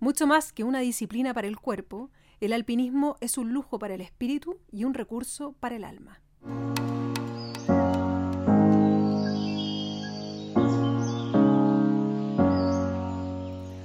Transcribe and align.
Mucho 0.00 0.28
más 0.28 0.52
que 0.52 0.62
una 0.62 0.78
disciplina 0.78 1.34
para 1.34 1.48
el 1.48 1.58
cuerpo, 1.58 2.10
el 2.40 2.52
alpinismo 2.52 3.16
es 3.20 3.36
un 3.36 3.52
lujo 3.52 3.80
para 3.80 3.94
el 3.94 4.00
espíritu 4.00 4.58
y 4.70 4.84
un 4.84 4.94
recurso 4.94 5.54
para 5.58 5.74
el 5.74 5.82
alma. 5.82 6.20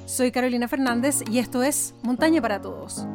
Soy 0.06 0.32
Carolina 0.32 0.68
Fernández 0.68 1.24
y 1.32 1.40
esto 1.40 1.64
es 1.64 1.96
Montaña 2.04 2.40
para 2.40 2.62
Todos. 2.62 3.08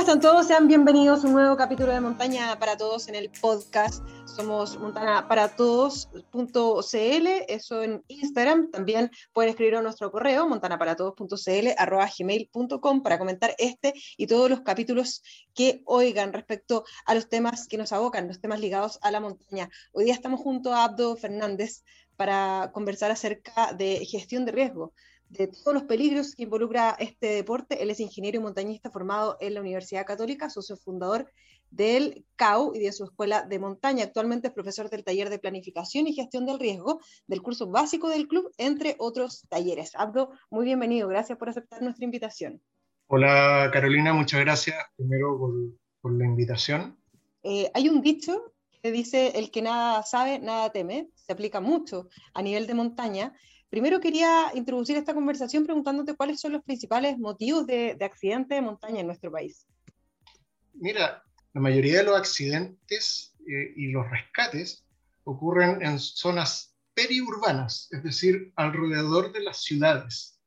Están 0.00 0.20
todos? 0.20 0.46
Sean 0.46 0.66
bienvenidos 0.66 1.22
a 1.22 1.26
un 1.26 1.34
nuevo 1.34 1.58
capítulo 1.58 1.92
de 1.92 2.00
Montaña 2.00 2.58
para 2.58 2.78
Todos 2.78 3.08
en 3.08 3.16
el 3.16 3.28
podcast. 3.28 4.02
Somos 4.24 4.78
montanaparatodos.cl, 4.78 7.26
eso 7.46 7.82
en 7.82 8.02
Instagram. 8.08 8.70
También 8.70 9.10
pueden 9.34 9.50
escribir 9.50 9.76
a 9.76 9.82
nuestro 9.82 10.10
correo, 10.10 10.48
montanaparatodos.cl, 10.48 11.68
arroba 11.76 12.08
gmail.com, 12.18 13.02
para 13.02 13.18
comentar 13.18 13.54
este 13.58 13.92
y 14.16 14.26
todos 14.26 14.48
los 14.48 14.62
capítulos 14.62 15.22
que 15.52 15.82
oigan 15.84 16.32
respecto 16.32 16.84
a 17.04 17.14
los 17.14 17.28
temas 17.28 17.68
que 17.68 17.76
nos 17.76 17.92
abocan, 17.92 18.26
los 18.26 18.40
temas 18.40 18.60
ligados 18.60 18.98
a 19.02 19.10
la 19.10 19.20
montaña. 19.20 19.68
Hoy 19.92 20.04
día 20.04 20.14
estamos 20.14 20.40
junto 20.40 20.72
a 20.72 20.84
Abdo 20.84 21.14
Fernández 21.14 21.84
para 22.16 22.70
conversar 22.72 23.10
acerca 23.10 23.74
de 23.74 24.02
gestión 24.06 24.46
de 24.46 24.52
riesgo 24.52 24.94
de 25.30 25.46
todos 25.46 25.72
los 25.72 25.84
peligros 25.84 26.34
que 26.34 26.42
involucra 26.42 26.96
este 26.98 27.28
deporte. 27.28 27.82
Él 27.82 27.90
es 27.90 28.00
ingeniero 28.00 28.38
y 28.38 28.42
montañista 28.42 28.90
formado 28.90 29.36
en 29.40 29.54
la 29.54 29.60
Universidad 29.60 30.04
Católica, 30.04 30.50
socio 30.50 30.76
fundador 30.76 31.30
del 31.70 32.24
CAU 32.34 32.74
y 32.74 32.80
de 32.80 32.92
su 32.92 33.04
escuela 33.04 33.42
de 33.42 33.60
montaña. 33.60 34.04
Actualmente 34.04 34.48
es 34.48 34.54
profesor 34.54 34.90
del 34.90 35.04
taller 35.04 35.30
de 35.30 35.38
planificación 35.38 36.08
y 36.08 36.14
gestión 36.14 36.46
del 36.46 36.58
riesgo 36.58 37.00
del 37.28 37.42
curso 37.42 37.68
básico 37.68 38.08
del 38.08 38.26
club, 38.26 38.52
entre 38.58 38.96
otros 38.98 39.46
talleres. 39.48 39.92
Abdo, 39.94 40.32
muy 40.50 40.64
bienvenido. 40.64 41.06
Gracias 41.06 41.38
por 41.38 41.48
aceptar 41.48 41.80
nuestra 41.80 42.04
invitación. 42.04 42.60
Hola 43.06 43.70
Carolina, 43.72 44.12
muchas 44.12 44.40
gracias 44.40 44.76
primero 44.96 45.38
por, 46.00 46.12
la 46.12 46.24
invitación. 46.24 46.98
Eh, 47.42 47.70
hay 47.74 47.88
un 47.88 48.02
dicho 48.02 48.52
que 48.82 48.90
dice, 48.90 49.38
el 49.38 49.50
que 49.50 49.62
nada 49.62 50.02
sabe, 50.02 50.40
nada 50.40 50.70
teme. 50.70 51.10
Se 51.14 51.32
aplica 51.32 51.60
mucho 51.60 52.08
a 52.34 52.42
nivel 52.42 52.66
de 52.66 52.74
montaña 52.74 53.32
Primero 53.70 54.00
quería 54.00 54.50
introducir 54.54 54.96
esta 54.96 55.14
conversación 55.14 55.64
preguntándote 55.64 56.16
cuáles 56.16 56.40
son 56.40 56.52
los 56.52 56.64
principales 56.64 57.16
motivos 57.18 57.66
de, 57.66 57.94
de 57.94 58.04
accidente 58.04 58.56
de 58.56 58.62
montaña 58.62 59.00
en 59.00 59.06
nuestro 59.06 59.30
país. 59.30 59.66
Mira, 60.74 61.22
la 61.52 61.60
mayoría 61.60 61.98
de 61.98 62.04
los 62.04 62.18
accidentes 62.18 63.34
eh, 63.46 63.72
y 63.76 63.92
los 63.92 64.10
rescates 64.10 64.84
ocurren 65.24 65.82
en 65.82 66.00
zonas 66.00 66.76
periurbanas, 66.94 67.88
es 67.92 68.02
decir, 68.02 68.52
alrededor 68.56 69.32
de 69.32 69.42
las 69.42 69.62
ciudades. 69.62 70.40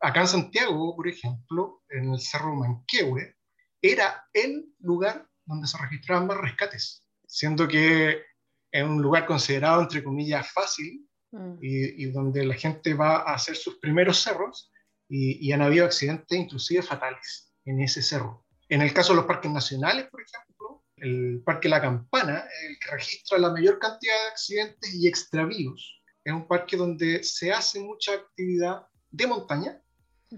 Acá 0.00 0.20
en 0.20 0.28
Santiago, 0.28 0.94
por 0.94 1.08
ejemplo, 1.08 1.82
en 1.88 2.12
el 2.12 2.20
Cerro 2.20 2.54
Manquehue, 2.54 3.36
era 3.82 4.24
el 4.32 4.72
lugar 4.80 5.28
donde 5.44 5.66
se 5.66 5.78
registraban 5.78 6.28
más 6.28 6.38
rescates, 6.38 7.04
siendo 7.26 7.66
que 7.66 8.22
es 8.70 8.84
un 8.84 9.02
lugar 9.02 9.26
considerado, 9.26 9.82
entre 9.82 10.04
comillas, 10.04 10.50
fácil 10.52 11.07
Mm. 11.30 11.58
y, 11.60 12.06
donde 12.06 12.46
la 12.46 12.54
gente 12.54 12.94
va 12.94 13.16
a 13.16 13.34
hacer 13.34 13.54
sus 13.54 13.76
primeros 13.78 14.22
cerros 14.22 14.72
y, 15.10 15.52
han 15.52 15.60
habido 15.60 15.84
accidentes 15.84 16.38
inclusive 16.38 16.82
fatales 16.82 17.52
en 17.66 17.80
ese 17.80 18.02
cerro. 18.02 18.46
En 18.68 18.80
el 18.80 18.94
caso 18.94 19.12
de 19.12 19.16
los 19.16 19.26
parques 19.26 19.50
nacionales, 19.50 20.06
por 20.10 20.22
ejemplo, 20.22 20.84
el 20.96 21.42
Parque 21.44 21.68
La 21.68 21.82
Campana, 21.82 22.44
el 22.66 22.78
que 22.78 22.90
registra 22.92 23.38
la 23.38 23.50
mayor 23.50 23.78
cantidad 23.78 24.14
de 24.14 24.28
accidentes 24.30 24.94
y 24.94 25.06
extravíos, 25.06 26.02
es 26.24 26.32
un 26.32 26.48
parque 26.48 26.76
donde 26.76 27.22
se 27.22 27.52
hace 27.52 27.80
mucha 27.80 28.14
actividad 28.14 28.86
de 29.10 29.26
montaña, 29.26 29.82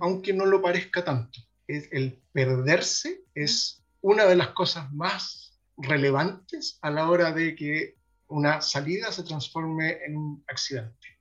aunque 0.01 0.33
no 0.33 0.45
lo 0.45 0.61
parezca 0.61 1.05
tanto. 1.05 1.39
el 1.69 2.21
perderse 2.33 3.23
es 3.33 3.85
una 4.01 4.27
de 4.27 4.35
las 4.35 4.49
cosas 4.49 4.93
más 4.93 5.61
relevantes 5.77 6.79
a 6.83 6.91
la 6.91 7.09
hora 7.09 7.33
de 7.33 7.55
que 7.55 8.00
una 8.31 8.61
salida 8.61 9.13
se 9.13 9.23
transforme 9.23 10.05
en 10.05 10.17
un 10.17 10.45
accidente. 10.49 11.21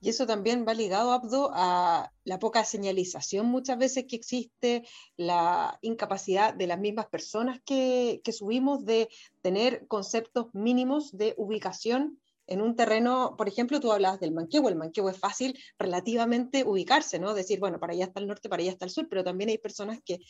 Y 0.00 0.10
eso 0.10 0.26
también 0.26 0.66
va 0.68 0.74
ligado, 0.74 1.12
Abdo, 1.12 1.50
a 1.54 2.12
la 2.24 2.38
poca 2.38 2.64
señalización 2.64 3.46
muchas 3.46 3.78
veces 3.78 4.04
que 4.06 4.16
existe, 4.16 4.86
la 5.16 5.78
incapacidad 5.80 6.52
de 6.54 6.66
las 6.66 6.78
mismas 6.78 7.06
personas 7.06 7.60
que, 7.64 8.20
que 8.22 8.32
subimos 8.32 8.84
de 8.84 9.08
tener 9.40 9.86
conceptos 9.86 10.48
mínimos 10.52 11.16
de 11.16 11.34
ubicación 11.38 12.20
en 12.46 12.60
un 12.60 12.76
terreno, 12.76 13.34
por 13.36 13.48
ejemplo, 13.48 13.80
tú 13.80 13.90
hablabas 13.90 14.20
del 14.20 14.32
Manquehue, 14.32 14.70
el 14.70 14.76
Manquehue 14.76 15.10
es 15.10 15.18
fácil 15.18 15.58
relativamente 15.78 16.62
ubicarse, 16.64 17.18
¿no? 17.18 17.34
Decir, 17.34 17.58
bueno, 17.58 17.80
para 17.80 17.92
allá 17.92 18.04
está 18.04 18.20
el 18.20 18.28
norte, 18.28 18.48
para 18.48 18.62
allá 18.62 18.70
está 18.70 18.84
el 18.84 18.92
sur, 18.92 19.08
pero 19.08 19.24
también 19.24 19.50
hay 19.50 19.58
personas 19.58 19.98
que 20.04 20.20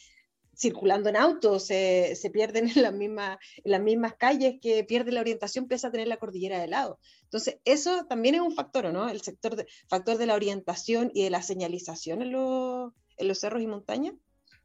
circulando 0.56 1.08
en 1.08 1.16
auto, 1.16 1.58
se, 1.58 2.14
se 2.16 2.30
pierden 2.30 2.68
en, 2.74 2.82
la 2.82 2.90
misma, 2.90 3.38
en 3.56 3.70
las 3.70 3.80
mismas 3.80 4.14
calles, 4.14 4.56
que 4.60 4.84
pierde 4.84 5.12
la 5.12 5.20
orientación, 5.20 5.64
empieza 5.64 5.88
a 5.88 5.92
tener 5.92 6.08
la 6.08 6.16
cordillera 6.16 6.58
de 6.58 6.68
lado. 6.68 6.98
Entonces, 7.24 7.58
eso 7.64 8.06
también 8.06 8.34
es 8.36 8.40
un 8.40 8.54
factor, 8.54 8.92
¿no? 8.92 9.08
El 9.08 9.20
sector 9.20 9.56
de, 9.56 9.66
factor 9.88 10.16
de 10.16 10.26
la 10.26 10.34
orientación 10.34 11.10
y 11.14 11.24
de 11.24 11.30
la 11.30 11.42
señalización 11.42 12.22
en, 12.22 12.32
los, 12.32 12.92
en 13.18 13.28
los 13.28 13.38
cerros 13.38 13.62
y 13.62 13.66
montañas. 13.66 14.14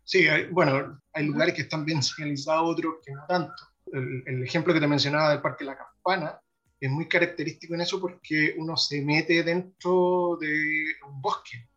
Sí, 0.03 0.25
bueno, 0.51 1.01
hay 1.13 1.25
lugares 1.25 1.53
que 1.53 1.61
están 1.61 1.85
bien 1.85 2.01
señalizados, 2.01 2.71
otros 2.71 2.95
que 3.05 3.11
no 3.11 3.25
tanto. 3.27 3.53
El, 3.91 4.23
el, 4.25 4.43
ejemplo 4.43 4.73
que 4.73 4.79
te 4.79 4.87
mencionaba 4.87 5.31
del 5.31 5.41
Parque 5.41 5.65
La 5.65 5.77
Campana 5.77 6.39
es 6.79 6.89
muy 6.89 7.07
característico 7.07 7.75
en 7.75 7.81
eso 7.81 8.01
porque 8.01 8.55
uno 8.57 8.75
se 8.75 9.01
mete 9.01 9.43
dentro 9.43 10.37
de 10.39 10.83
un 11.07 11.21
bosque. 11.21 11.69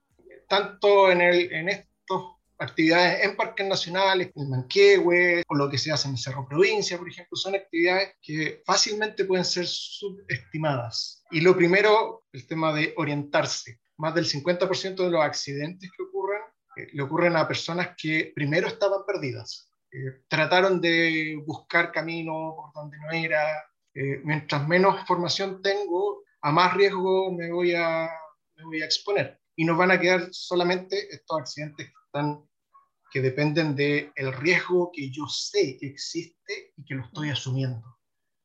Tanto 0.48 1.10
en, 1.10 1.20
el, 1.20 1.52
en 1.52 1.68
estos 1.68 2.33
actividades 2.58 3.24
en 3.24 3.36
parques 3.36 3.66
nacionales, 3.66 4.30
en 4.34 4.50
Manquehue, 4.50 5.42
o 5.48 5.54
lo 5.54 5.68
que 5.68 5.78
se 5.78 5.92
hace 5.92 6.08
en 6.08 6.16
Cerro 6.16 6.46
Provincia, 6.46 6.98
por 6.98 7.08
ejemplo, 7.08 7.36
son 7.36 7.54
actividades 7.54 8.14
que 8.20 8.62
fácilmente 8.64 9.24
pueden 9.24 9.44
ser 9.44 9.66
subestimadas. 9.66 11.24
Y 11.30 11.40
lo 11.40 11.56
primero, 11.56 12.26
el 12.32 12.46
tema 12.46 12.72
de 12.72 12.94
orientarse. 12.96 13.80
Más 13.96 14.14
del 14.14 14.26
50% 14.26 14.96
de 14.96 15.10
los 15.10 15.22
accidentes 15.22 15.90
que 15.96 16.02
ocurren 16.02 16.42
eh, 16.76 16.88
le 16.92 17.02
ocurren 17.02 17.36
a 17.36 17.46
personas 17.46 17.90
que 17.96 18.32
primero 18.34 18.68
estaban 18.68 19.04
perdidas. 19.06 19.70
Eh, 19.90 20.22
trataron 20.28 20.80
de 20.80 21.40
buscar 21.46 21.92
camino 21.92 22.54
por 22.56 22.72
donde 22.74 22.96
no 22.98 23.10
era. 23.12 23.64
Eh, 23.94 24.20
mientras 24.24 24.66
menos 24.66 25.06
formación 25.06 25.62
tengo, 25.62 26.24
a 26.42 26.50
más 26.50 26.74
riesgo 26.74 27.32
me 27.32 27.52
voy 27.52 27.74
a, 27.74 28.10
me 28.56 28.64
voy 28.64 28.82
a 28.82 28.86
exponer. 28.86 29.40
Y 29.56 29.64
nos 29.64 29.76
van 29.76 29.90
a 29.90 30.00
quedar 30.00 30.28
solamente 30.32 31.14
estos 31.14 31.40
accidentes 31.40 31.86
que 31.86 31.92
están 32.06 32.44
que 33.14 33.20
dependen 33.20 33.76
del 33.76 34.10
el 34.16 34.32
riesgo 34.32 34.90
que 34.92 35.08
yo 35.08 35.28
sé 35.28 35.78
que 35.78 35.86
existe 35.86 36.72
y 36.76 36.84
que 36.84 36.96
lo 36.96 37.04
estoy 37.04 37.30
asumiendo. 37.30 37.96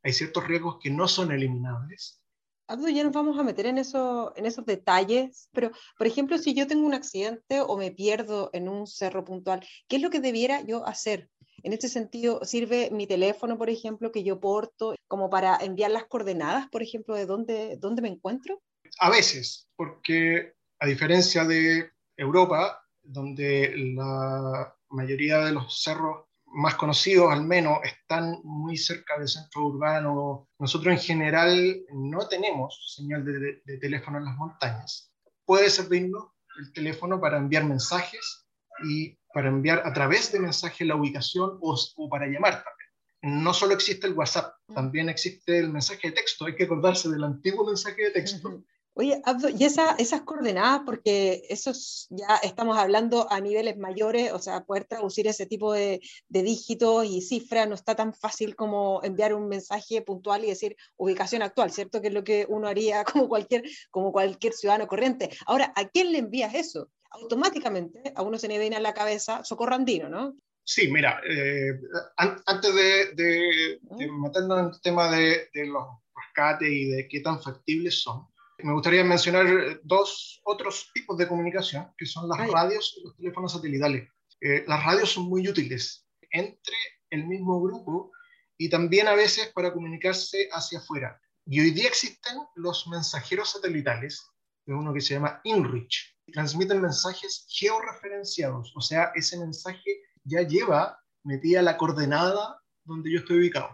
Hay 0.04 0.14
ciertos 0.14 0.48
riesgos 0.48 0.78
que 0.80 0.92
no 0.92 1.08
son 1.08 1.32
eliminables. 1.32 2.22
Abdo, 2.68 2.88
ya 2.88 3.04
nos 3.04 3.12
vamos 3.12 3.40
a 3.40 3.44
meter 3.44 3.66
en, 3.66 3.80
eso, 3.80 4.32
en 4.36 4.46
esos 4.46 4.64
detalles, 4.68 5.50
pero 5.54 5.72
por 5.98 6.06
ejemplo, 6.06 6.38
si 6.38 6.54
yo 6.54 6.68
tengo 6.68 6.86
un 6.86 6.94
accidente 6.94 7.62
o 7.62 7.78
me 7.78 7.90
pierdo 7.90 8.52
en 8.54 8.70
un 8.70 8.86
cerro 8.86 9.26
puntual, 9.26 9.66
¿qué 9.88 9.96
es 9.96 10.04
lo 10.04 10.12
que 10.12 10.20
debiera 10.20 10.62
yo 10.62 10.86
hacer? 10.86 11.32
En 11.64 11.74
este 11.74 11.90
sentido, 11.90 12.46
¿sirve 12.46 12.92
mi 12.92 13.08
teléfono, 13.08 13.58
por 13.58 13.72
ejemplo, 13.72 14.12
que 14.12 14.24
yo 14.24 14.40
porto 14.40 14.94
como 15.08 15.32
para 15.32 15.58
enviar 15.58 15.90
las 15.90 16.06
coordenadas, 16.06 16.68
por 16.68 16.84
ejemplo, 16.84 17.16
de 17.16 17.26
dónde, 17.26 17.76
dónde 17.78 18.04
me 18.04 18.10
encuentro? 18.10 18.62
A 19.00 19.10
veces, 19.10 19.68
porque 19.76 20.54
a 20.80 20.86
diferencia 20.86 21.46
de 21.46 21.92
Europa, 22.16 22.82
donde 23.04 23.74
la 23.96 24.76
mayoría 24.90 25.40
de 25.40 25.52
los 25.52 25.82
cerros 25.82 26.26
más 26.52 26.76
conocidos 26.76 27.32
al 27.32 27.44
menos 27.44 27.80
están 27.84 28.40
muy 28.44 28.78
cerca 28.78 29.18
del 29.18 29.28
centro 29.28 29.68
urbano. 29.68 30.48
Nosotros 30.58 30.94
en 30.94 31.00
general 31.00 31.82
no 31.94 32.28
tenemos 32.28 32.94
señal 32.96 33.24
de, 33.24 33.78
teléfono 33.78 34.18
en 34.18 34.26
las 34.26 34.36
montañas. 34.36 35.14
Puede 35.46 35.70
servirnos 35.70 36.26
el 36.60 36.74
teléfono 36.74 37.20
para 37.20 37.38
enviar 37.38 37.66
mensajes 37.66 38.48
y 38.84 39.18
para 39.34 39.50
enviar 39.50 39.86
a 39.86 39.94
través 39.94 40.32
de 40.32 40.40
mensaje 40.40 40.86
la 40.86 40.96
ubicación 40.96 41.58
o, 41.62 41.78
o 41.96 42.10
para 42.10 42.28
llamar 42.28 42.64
también. 42.64 43.44
No 43.44 43.54
solo 43.54 43.74
existe 43.74 44.08
el 44.08 44.14
WhatsApp, 44.14 44.54
mm. 44.68 44.74
también 44.74 45.10
existe 45.10 45.60
el 45.60 45.70
mensaje 45.70 46.10
de 46.10 46.16
texto. 46.16 46.46
Hay 46.46 46.56
que 46.56 46.64
acordarse 46.64 47.10
del 47.10 47.24
antiguo 47.24 47.66
mensaje 47.66 48.04
de 48.04 48.12
texto, 48.12 48.64
Oye, 49.00 49.22
Abdo, 49.24 49.48
y 49.48 49.64
esas 49.64 50.22
coordenadas, 50.26 50.82
porque 50.86 51.44
eso 51.48 51.72
ya 52.10 52.36
estamos 52.44 52.78
hablando 52.78 53.32
a 53.32 53.40
niveles 53.40 53.78
mayores, 53.78 54.34
o 54.34 54.40
sea, 54.40 54.66
poder 54.66 54.84
traducir 54.84 55.26
ese 55.26 55.46
tipo 55.46 55.72
de, 55.72 56.02
dígitos 56.28 57.06
y 57.06 57.22
cifras 57.22 57.70
no 57.70 57.76
está 57.76 57.96
tan 57.96 58.14
fácil 58.14 58.58
como 58.58 59.00
enviar 59.02 59.34
un 59.34 59.48
mensaje 59.48 60.02
puntual 60.02 60.44
y 60.44 60.48
decir 60.48 60.76
ubicación 60.98 61.44
actual, 61.44 61.72
¿cierto? 61.72 62.02
Que 62.02 62.10
es 62.10 62.14
lo 62.14 62.26
que 62.26 62.46
uno 62.50 62.68
haría 62.68 63.06
como 63.06 63.30
cualquier, 63.30 63.64
como 63.90 64.12
cualquier 64.12 64.52
ciudadano 64.52 64.86
corriente. 64.86 65.30
Ahora, 65.46 65.72
¿a 65.78 65.88
quién 65.88 66.12
le 66.12 66.18
envías 66.18 66.54
eso? 66.54 66.90
Automáticamente 67.12 68.12
a 68.18 68.22
uno 68.22 68.38
se 68.38 68.50
le 68.50 68.60
viene 68.60 68.76
a 68.76 68.82
la 68.82 68.94
cabeza 68.94 69.46
socorrandino, 69.46 70.10
¿no? 70.10 70.36
Sí, 70.66 70.92
mira, 70.92 71.22
eh, 71.26 71.72
antes 72.18 72.76
de, 72.76 73.14
de, 73.16 73.80
meternos 74.12 74.60
en 74.60 74.66
el 74.66 74.82
tema 74.82 75.10
de, 75.10 75.48
los 75.54 75.86
rescate 76.14 76.70
y 76.70 76.90
de 76.90 77.08
qué 77.08 77.22
tan 77.22 77.42
factibles 77.42 78.02
son. 78.02 78.28
Me 78.64 78.74
gustaría 78.74 79.04
mencionar 79.04 79.80
dos 79.84 80.42
otros 80.44 80.92
tipos 80.94 81.18
de 81.18 81.28
comunicación, 81.28 81.94
que 81.98 82.06
son 82.06 82.28
las 82.28 82.52
radios 82.52 82.96
y 82.98 83.04
los 83.04 83.16
teléfonos 83.16 83.54
satelitales. 83.54 84.10
Eh, 84.42 84.64
las 84.68 84.84
radios 84.84 85.12
son 85.12 85.26
muy 85.26 85.48
útiles 85.48 86.06
entre 86.32 86.76
el 87.10 87.26
mismo 87.26 87.62
grupo 87.62 88.12
y 88.58 88.70
también 88.70 89.08
a 89.08 89.16
veces 89.16 89.52
para 89.54 89.74
comunicarse 89.74 90.50
hacia 90.52 90.80
afuera. 90.80 91.20
Y 91.46 91.62
hoy 91.62 91.72
día 91.72 91.88
existen 91.88 92.38
los 92.56 92.88
mensajeros 92.88 93.52
satelitales, 93.52 94.24
de 94.66 94.74
uno 94.74 94.94
que 94.94 95.02
se 95.02 95.16
llama 95.16 95.42
InReach, 95.44 96.16
transmiten 96.32 96.82
mensajes 96.82 97.48
georreferenciados, 97.50 98.72
o 98.76 98.82
sea, 98.82 99.12
ese 99.16 99.38
mensaje 99.40 100.04
ya 100.24 100.42
lleva 100.42 101.00
metida 101.24 101.62
la 101.62 101.78
coordenada 101.78 102.62
donde 102.84 103.12
yo 103.12 103.20
estoy 103.20 103.40
ubicado. 103.40 103.70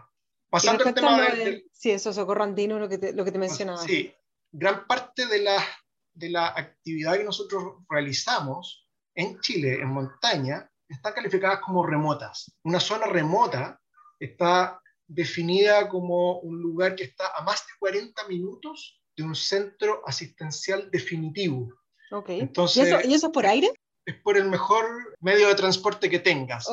Pasando 0.48 0.84
al 0.84 0.94
tema 0.94 1.20
del, 1.20 1.68
Sí, 1.72 1.90
eso, 1.90 2.12
socorro 2.12 2.44
andino, 2.44 2.78
lo 2.78 2.88
que 2.88 2.98
te, 2.98 3.12
lo 3.12 3.24
que 3.24 3.32
te 3.32 3.38
mencionaba. 3.38 3.82
Sí, 3.82 4.14
gran 4.58 4.86
parte 4.86 5.26
de 5.26 5.40
la, 5.42 5.62
de 6.14 6.30
la 6.30 6.48
actividad 6.48 7.16
que 7.16 7.24
nosotros 7.24 7.84
realizamos 7.88 8.88
en 9.14 9.38
Chile, 9.40 9.74
en 9.74 9.88
montaña, 9.88 10.70
están 10.88 11.12
calificadas 11.12 11.60
como 11.60 11.86
remotas. 11.86 12.56
Una 12.64 12.80
zona 12.80 13.06
remota 13.06 13.80
está 14.18 14.80
definida 15.06 15.88
como 15.88 16.40
un 16.40 16.60
lugar 16.60 16.96
que 16.96 17.04
está 17.04 17.24
a 17.36 17.42
más 17.42 17.66
de 17.66 17.72
40 17.78 18.28
minutos 18.28 19.00
de 19.16 19.24
un 19.24 19.34
centro 19.34 20.02
asistencial 20.06 20.90
definitivo. 20.90 21.72
Okay. 22.10 22.40
Entonces, 22.40 22.88
¿Y, 23.04 23.14
eso, 23.14 23.26
es 23.26 23.32
por 23.32 23.46
aire? 23.46 23.70
Es 24.06 24.14
por 24.22 24.36
el 24.36 24.48
mejor 24.48 24.86
medio 25.20 25.48
de 25.48 25.54
transporte 25.54 26.08
que 26.08 26.20
tengas. 26.20 26.66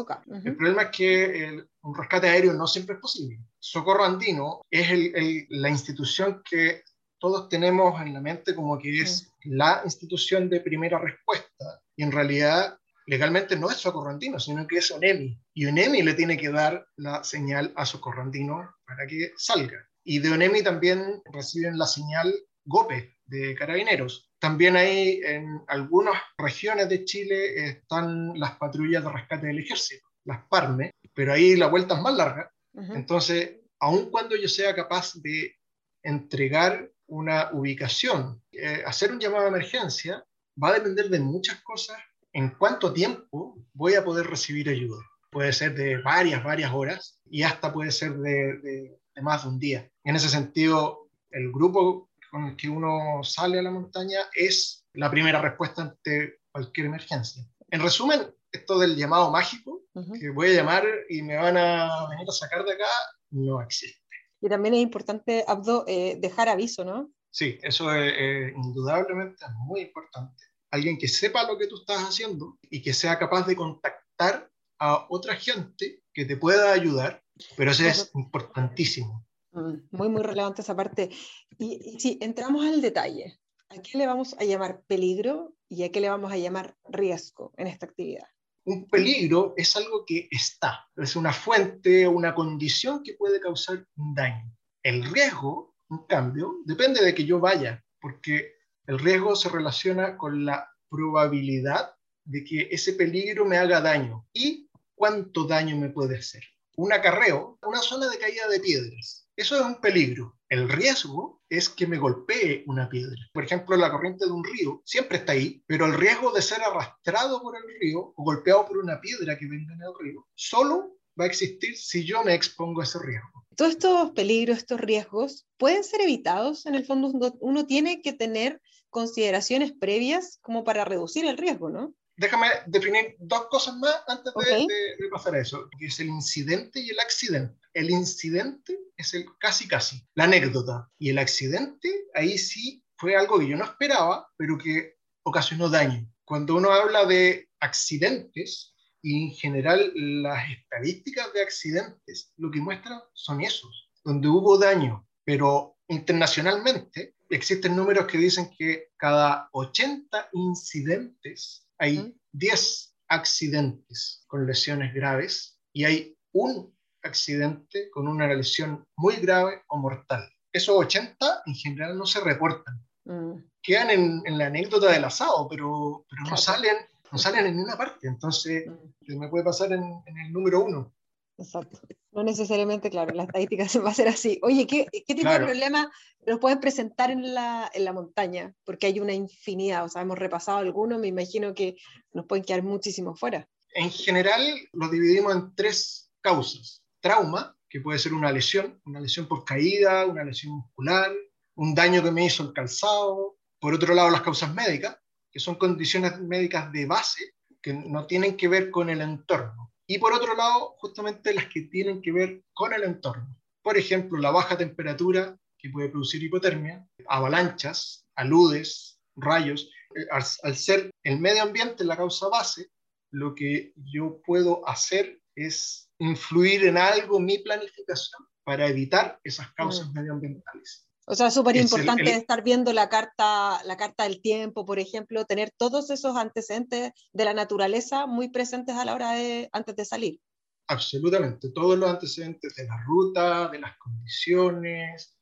El 0.44 0.56
problema 0.56 0.84
es 0.84 0.90
que 0.92 1.66
un 1.82 1.96
rescate 1.96 2.30
aéreo 2.30 2.54
no 2.54 2.68
siempre 2.68 2.96
es 2.96 3.02
posible. 3.02 3.40
Socorro 3.60 4.06
Andino 4.06 4.62
es 4.70 4.92
el, 4.92 5.48
la 5.50 5.70
institución 5.70 6.44
que 6.48 6.84
todos 7.24 7.48
tenemos 7.48 8.02
en 8.02 8.14
la 8.14 8.20
mente 8.20 8.54
como 8.54 8.78
que 8.78 9.00
es 9.00 9.32
la 9.46 9.82
institución 9.86 10.50
de 10.50 10.60
primera 10.60 11.00
respuesta 11.00 11.82
y 11.96 12.04
en 12.04 12.12
realidad 12.12 12.78
legalmente 13.06 13.56
no 13.56 13.70
es 13.70 13.78
socorrentino, 13.78 14.42
sino 14.42 14.68
que 14.68 14.80
es 14.80 14.92
ONEMI. 14.92 15.40
Y 15.54 15.66
ONEMI 15.66 16.04
le 16.04 16.16
tiene 16.16 16.36
que 16.36 16.50
dar 16.50 16.86
la 16.98 17.24
señal 17.24 17.72
a 17.78 17.86
socorrentino 17.86 18.76
para 18.86 19.08
que 19.08 19.32
salga. 19.38 19.88
Y 20.04 20.20
de 20.20 20.32
ONEMI 20.32 20.64
también 20.64 21.22
reciben 21.32 21.78
la 21.78 21.86
señal 21.86 22.36
GOPE 22.66 23.16
de 23.28 23.56
carabineros. 23.56 24.30
También 24.38 24.76
hay 24.76 25.22
en 25.24 25.62
algunas 25.68 26.22
regiones 26.38 26.90
de 26.90 27.06
Chile 27.06 27.70
están 27.70 28.38
las 28.38 28.58
patrullas 28.58 29.02
de 29.02 29.10
rescate 29.10 29.48
del 29.48 29.60
ejército, 29.60 30.06
las 30.26 30.46
PARME, 30.50 30.92
pero 31.14 31.32
ahí 31.32 31.56
la 31.56 31.68
vuelta 31.68 31.96
es 31.96 32.02
más 32.02 32.16
larga. 32.16 32.52
Entonces, 32.74 33.62
aun 33.80 34.12
cuando 34.12 34.36
yo 34.36 34.50
sea 34.50 34.76
capaz 34.76 35.14
de 35.22 35.56
entregar 36.04 36.92
una 37.14 37.50
ubicación, 37.54 38.42
eh, 38.52 38.84
hacer 38.86 39.12
un 39.12 39.20
llamado 39.20 39.44
de 39.44 39.50
emergencia, 39.50 40.26
va 40.62 40.70
a 40.70 40.74
depender 40.74 41.10
de 41.10 41.20
muchas 41.20 41.62
cosas 41.62 41.98
en 42.34 42.50
cuánto 42.58 42.92
tiempo 42.92 43.56
voy 43.74 43.94
a 43.94 44.04
poder 44.04 44.26
recibir 44.26 44.68
ayuda. 44.68 44.98
Puede 45.30 45.54
ser 45.54 45.76
de 45.76 45.98
varias, 45.98 46.44
varias 46.44 46.74
horas 46.74 47.20
y 47.30 47.44
hasta 47.44 47.72
puede 47.72 47.92
ser 47.92 48.16
de, 48.18 48.98
más 49.22 49.44
de 49.44 49.50
un 49.50 49.60
día. 49.60 49.90
En 50.04 50.16
ese 50.16 50.28
sentido, 50.28 51.10
el 51.30 51.52
grupo 51.52 52.10
con 52.32 52.46
el 52.46 52.56
que 52.56 52.68
uno 52.68 53.24
sale 53.24 53.60
a 53.60 53.64
la 53.64 53.72
montaña 53.72 54.22
es 54.34 54.86
la 54.94 55.12
primera 55.12 55.40
respuesta 55.40 55.84
ante 55.84 56.40
cualquier 56.52 56.88
emergencia. 56.88 57.44
En 57.70 57.82
resumen, 57.82 58.22
esto 58.52 58.80
del 58.80 58.96
llamado 58.96 59.32
mágico, 59.32 59.84
que 60.20 60.30
voy 60.32 60.50
a 60.50 60.54
llamar 60.54 60.84
y 61.10 61.22
me 61.22 61.36
van 61.36 61.58
a 61.58 62.10
venir 62.10 62.28
a 62.28 62.32
sacar 62.32 62.64
de 62.66 62.74
acá, 62.74 62.90
no 63.30 63.62
existe. 63.62 64.03
Y 64.44 64.50
también 64.50 64.76
es 64.76 64.82
importante, 64.82 65.46
Abdo, 65.48 65.86
eh, 65.88 66.18
dejar 66.20 66.50
aviso, 66.50 66.84
¿no? 66.84 67.10
Sí, 67.32 67.58
eso 67.64 67.92
es, 67.96 68.54
indudablemente 68.56 69.46
muy 69.66 69.82
importante 69.82 70.44
alguien 70.74 70.98
que 70.98 71.08
sepa 71.08 71.46
lo 71.46 71.56
que 71.56 71.68
tú 71.68 71.76
estás 71.76 72.00
haciendo 72.00 72.58
y 72.68 72.82
que 72.82 72.94
sea 72.94 73.20
capaz 73.20 73.46
de 73.46 73.56
contactar 73.56 74.50
a 74.80 75.06
otra 75.08 75.36
gente 75.36 76.02
que 76.12 76.26
te 76.26 76.36
pueda 76.36 76.74
ayudar, 76.74 77.24
pero 77.56 77.70
eso 77.70 77.86
es 77.86 78.10
importantísimo. 78.16 79.24
Mm, 79.52 79.76
muy, 79.92 80.10
muy 80.10 80.24
relevante 80.24 80.64
esa 80.64 80.76
parte. 80.76 81.12
Y, 81.60 82.00
si 82.00 82.18
entramos 82.22 82.66
al 82.66 82.82
detalle, 82.82 83.40
¿a 83.70 83.80
qué 83.84 84.00
le 84.00 84.08
vamos 84.08 84.36
a 84.40 84.46
llamar 84.46 84.82
peligro 84.88 85.56
y 85.70 85.84
a 85.84 85.92
qué 85.92 86.02
le 86.02 86.10
vamos 86.10 86.32
a 86.32 86.38
llamar 86.38 86.76
riesgo 86.90 87.54
en 87.58 87.68
esta 87.68 87.86
actividad? 87.86 88.28
Un 88.66 88.88
peligro 88.88 89.54
es 89.58 89.76
algo 89.76 90.06
que 90.06 90.28
está, 90.32 90.88
es 90.96 91.16
una 91.16 91.34
fuente, 91.34 92.08
una 92.08 92.34
condición 92.34 93.04
que 93.04 93.14
puede 93.14 93.40
causar 93.42 93.86
un 93.98 94.16
daño. 94.16 94.56
El 94.84 95.04
riesgo, 95.12 95.76
en 95.90 96.00
cambio, 96.08 96.56
depende 96.66 97.04
de 97.04 97.14
que 97.14 97.26
yo 97.26 97.40
vaya, 97.40 97.84
porque 98.00 98.54
el 98.88 99.00
riesgo 99.00 99.36
se 99.36 99.50
relaciona 99.50 100.18
con 100.18 100.46
la 100.46 100.70
probabilidad 100.90 101.94
de 102.26 102.44
que 102.44 102.68
ese 102.72 102.94
peligro 102.94 103.46
me 103.46 103.58
haga 103.58 103.82
daño 103.82 104.26
y 104.34 104.70
cuánto 104.96 105.46
daño 105.46 105.76
me 105.78 105.90
puede 105.90 106.18
hacer. 106.18 106.44
Un 106.76 106.94
acarreo, 106.94 107.58
una 107.64 107.82
zona 107.82 108.10
de 108.10 108.18
caída 108.18 108.48
de 108.48 108.60
piedras, 108.60 109.28
eso 109.36 109.60
es 109.60 109.66
un 109.66 109.82
peligro. 109.82 110.38
El 110.54 110.70
riesgo 110.70 111.42
es 111.50 111.68
que 111.68 111.88
me 111.88 111.98
golpee 111.98 112.64
una 112.68 112.88
piedra. 112.88 113.18
Por 113.34 113.44
ejemplo, 113.44 113.76
la 113.76 113.90
corriente 113.90 114.28
de 114.28 114.32
un 114.32 114.44
río 114.44 114.84
siempre 114.86 115.18
está 115.18 115.32
ahí, 115.32 115.64
pero 115.66 115.88
el 115.88 115.96
riesgo 115.96 116.32
de 116.32 116.44
ser 116.44 116.62
arrastrado 116.62 117.42
por 117.42 117.58
el 117.58 117.64
río 117.80 118.14
o 118.16 118.24
golpeado 118.24 118.68
por 118.68 118.78
una 118.78 119.02
piedra 119.02 119.36
que 119.36 119.48
venga 119.48 119.74
en 119.74 119.82
el 119.82 119.94
río 120.00 120.28
solo 120.36 120.96
va 121.20 121.24
a 121.24 121.28
existir 121.28 121.76
si 121.76 122.06
yo 122.06 122.24
me 122.24 122.36
expongo 122.36 122.82
a 122.82 122.84
ese 122.84 123.00
riesgo. 123.00 123.48
Todos 123.56 123.72
estos 123.72 124.12
peligros, 124.12 124.60
estos 124.60 124.80
riesgos, 124.80 125.48
pueden 125.58 125.84
ser 125.84 126.02
evitados. 126.02 126.68
En 126.68 126.76
el 126.76 126.86
fondo, 126.86 127.36
uno 127.40 127.66
tiene 127.66 128.04
que 128.04 128.14
tener 128.14 128.62
consideraciones 128.92 129.72
previas 129.72 130.38
como 130.44 130.64
para 130.64 130.86
reducir 130.86 131.26
el 131.26 131.40
riesgo, 131.40 131.72
¿no? 131.72 131.96
Déjame 132.16 132.48
definir 132.68 133.16
dos 133.20 133.48
cosas 133.48 133.76
más 133.78 133.96
antes 134.08 134.34
de, 134.34 135.10
pasar 135.10 135.36
a 135.36 135.42
eso, 135.42 135.70
que 135.80 135.88
es 135.88 136.00
el 136.00 136.08
incidente 136.08 136.80
y 136.80 136.90
el 136.90 137.00
accidente. 137.00 137.60
El 137.74 137.90
incidente 137.90 138.78
es 138.98 139.14
el 139.14 139.26
casi 139.40 139.68
casi, 139.68 140.06
la 140.14 140.26
anécdota. 140.26 140.90
Y 141.00 141.10
el 141.10 141.18
accidente, 141.18 141.90
ahí 142.14 142.38
sí 142.38 142.84
fue 142.98 143.16
algo 143.16 143.40
que 143.40 143.48
yo 143.48 143.58
no 143.58 143.66
esperaba, 143.66 144.28
pero 144.38 144.58
que 144.58 144.96
ocasionó 145.24 145.70
daño. 145.70 146.08
Cuando 146.24 146.56
uno 146.56 146.72
habla 146.72 147.06
de 147.06 147.50
accidentes, 147.60 148.74
y 149.04 149.26
en 149.26 149.32
general 149.32 149.92
las 149.96 150.50
estadísticas 150.50 151.32
de 151.34 151.42
accidentes 151.42 152.32
lo 152.38 152.50
que 152.50 152.62
muestran 152.62 153.02
son 153.14 153.42
esos, 153.42 153.92
donde 154.04 154.30
hubo 154.30 154.58
daño, 154.58 155.06
pero 155.26 155.78
internacionalmente 155.90 157.16
existen 157.30 157.76
números 157.76 158.08
que 158.08 158.18
dicen 158.18 158.50
que 158.58 158.92
cada 158.98 159.50
80 159.52 160.30
incidentes 160.34 161.68
hay 161.84 162.18
10 162.32 162.96
accidentes 163.10 164.24
con 164.28 164.48
lesiones 164.48 164.94
graves 164.94 165.60
y 165.74 165.84
hay 165.84 166.18
un 166.32 166.74
accidente 167.04 167.90
con 167.92 168.08
una 168.08 168.34
lesión 168.34 168.86
muy 168.96 169.18
grave 169.18 169.64
o 169.68 169.78
mortal. 169.78 170.32
Esos 170.54 170.78
80 170.78 171.44
en 171.46 171.56
general 171.56 171.98
no 171.98 172.06
se 172.06 172.22
reportan. 172.22 172.82
Mm. 173.04 173.34
Quedan 173.62 173.90
en, 173.90 174.38
la 174.38 174.46
anécdota 174.46 174.92
del 174.92 175.04
asado, 175.04 175.48
pero, 175.50 176.06
pero 176.10 176.24
no, 176.30 176.38
salen, 176.38 176.78
no 177.12 177.18
salen 177.18 177.48
en 177.48 177.58
ninguna 177.58 177.76
parte. 177.76 178.08
Entonces, 178.08 178.66
mm. 178.66 179.20
me 179.20 179.28
puede 179.28 179.44
pasar 179.44 179.74
en, 179.74 179.84
en 180.06 180.18
el 180.20 180.32
número 180.32 180.64
uno. 180.64 180.94
Exacto. 181.38 181.80
No 182.12 182.24
necesariamente, 182.24 182.90
claro, 182.90 183.14
la 183.14 183.24
estadística 183.24 183.68
se 183.68 183.80
va 183.80 183.90
a 183.90 183.92
hacer 183.92 184.08
así. 184.08 184.40
Oye, 184.44 184.68
¿qué, 184.68 184.88
qué 184.92 185.16
tipo 185.16 185.30
de 185.30 185.40
problema 185.40 185.92
nos 186.26 186.40
pueden 186.40 186.60
presentar 186.60 187.12
en 187.12 187.34
la, 187.34 187.70
en 187.74 187.86
la 187.86 187.94
montaña? 187.94 188.54
Porque 188.64 188.88
hay 188.88 189.00
una 189.00 189.14
infinidad, 189.14 189.86
o 189.86 189.90
sea, 189.90 190.02
hemos 190.02 190.18
repasado 190.18 190.60
algunos, 190.60 191.00
me 191.00 191.08
imagino 191.08 191.54
que 191.54 191.76
nos 192.14 192.26
pueden 192.26 192.46
quedar 192.46 192.64
muchísimos 192.64 193.20
fuera. 193.20 193.48
En 193.74 193.90
general, 193.90 194.42
lo 194.74 194.90
dividimos 194.90 195.34
en 195.36 195.56
tres 195.56 196.12
causas. 196.22 196.84
Trauma, 197.02 197.58
que 197.68 197.82
puede 197.82 198.00
ser 198.00 198.14
una 198.14 198.32
lesión, 198.32 198.80
una 198.86 199.02
lesión 199.02 199.28
por 199.28 199.44
caída, 199.44 200.06
una 200.06 200.24
lesión 200.24 200.54
muscular, 200.54 201.12
un 201.56 201.74
daño 201.74 202.04
que 202.04 202.12
me 202.12 202.26
hizo 202.26 202.44
el 202.44 202.54
calzado. 202.54 203.38
Por 203.60 203.74
otro 203.74 203.96
lado, 203.96 204.12
las 204.12 204.22
causas 204.22 204.54
médicas, 204.54 204.98
que 205.32 205.40
son 205.40 205.56
condiciones 205.56 206.20
médicas 206.20 206.72
de 206.72 206.86
base 206.86 207.34
que 207.62 207.74
no 207.74 208.06
tienen 208.06 208.38
que 208.38 208.48
ver 208.48 208.70
con 208.70 208.90
el 208.90 209.02
entorno 209.02 209.73
y 209.94 210.00
por 210.00 210.12
otro 210.12 210.36
lado, 210.36 210.74
justamente 210.80 211.36
las 211.36 211.46
que 211.46 211.62
tienen 211.62 212.02
que 212.02 212.12
ver 212.12 212.44
con 212.54 212.74
el 212.74 212.84
entorno. 212.84 213.38
Por 213.62 213.78
ejemplo, 213.78 214.18
la 214.20 214.32
baja 214.32 214.58
temperatura 214.58 215.38
que 215.56 215.70
puede 215.70 215.90
producir 215.90 216.24
hipotermia, 216.24 216.84
avalanchas, 217.08 218.08
aludes, 218.16 219.00
rayos. 219.16 219.70
Eh, 219.96 220.08
al, 220.10 220.56
ser 220.56 220.90
el 221.04 221.20
medio 221.20 221.44
ambiente 221.44 221.84
la 221.84 221.96
causa 221.96 222.28
base, 222.28 222.72
lo 223.12 223.36
que 223.36 223.74
yo 223.76 224.20
puedo 224.26 224.68
hacer 224.68 225.22
es 225.36 225.92
influir 226.00 226.66
en 226.66 226.78
algo 226.80 227.20
mi 227.20 227.38
planificación 227.38 228.26
para 228.44 228.68
evitar 228.68 229.20
esas 229.24 229.54
causas 229.54 229.90
mm. 229.90 229.94
medioambientales. 229.94 230.88
O 231.06 231.16
sea, 231.16 231.32
súper 231.32 231.58
importante 231.58 232.12
estar 232.12 232.44
viendo 232.44 232.72
la 232.72 232.88
carta, 232.90 233.62
la 233.66 233.78
carta 233.78 234.06
del 234.06 234.22
tiempo, 234.22 234.66
por 234.66 234.80
ejemplo, 234.80 235.26
tener 235.26 235.52
todos 235.58 235.90
esos 235.90 236.16
antecedentes 236.16 236.92
de 237.12 237.26
la 237.26 237.34
naturaleza 237.34 238.08
muy 238.08 238.30
presentes 238.30 238.76
a 238.76 238.86
la 238.86 238.94
hora 238.94 239.12
de, 239.14 239.50
antes 239.52 239.76
de 239.76 239.86
salir. 239.86 240.20
Absolutamente, 240.68 241.50
todos 241.52 241.78
los 241.78 241.90
antecedentes 241.90 242.56
de 242.56 242.66
la 242.66 242.82
ruta, 242.86 243.50
de 243.50 243.60
las 243.60 243.78
condiciones, 243.78 245.14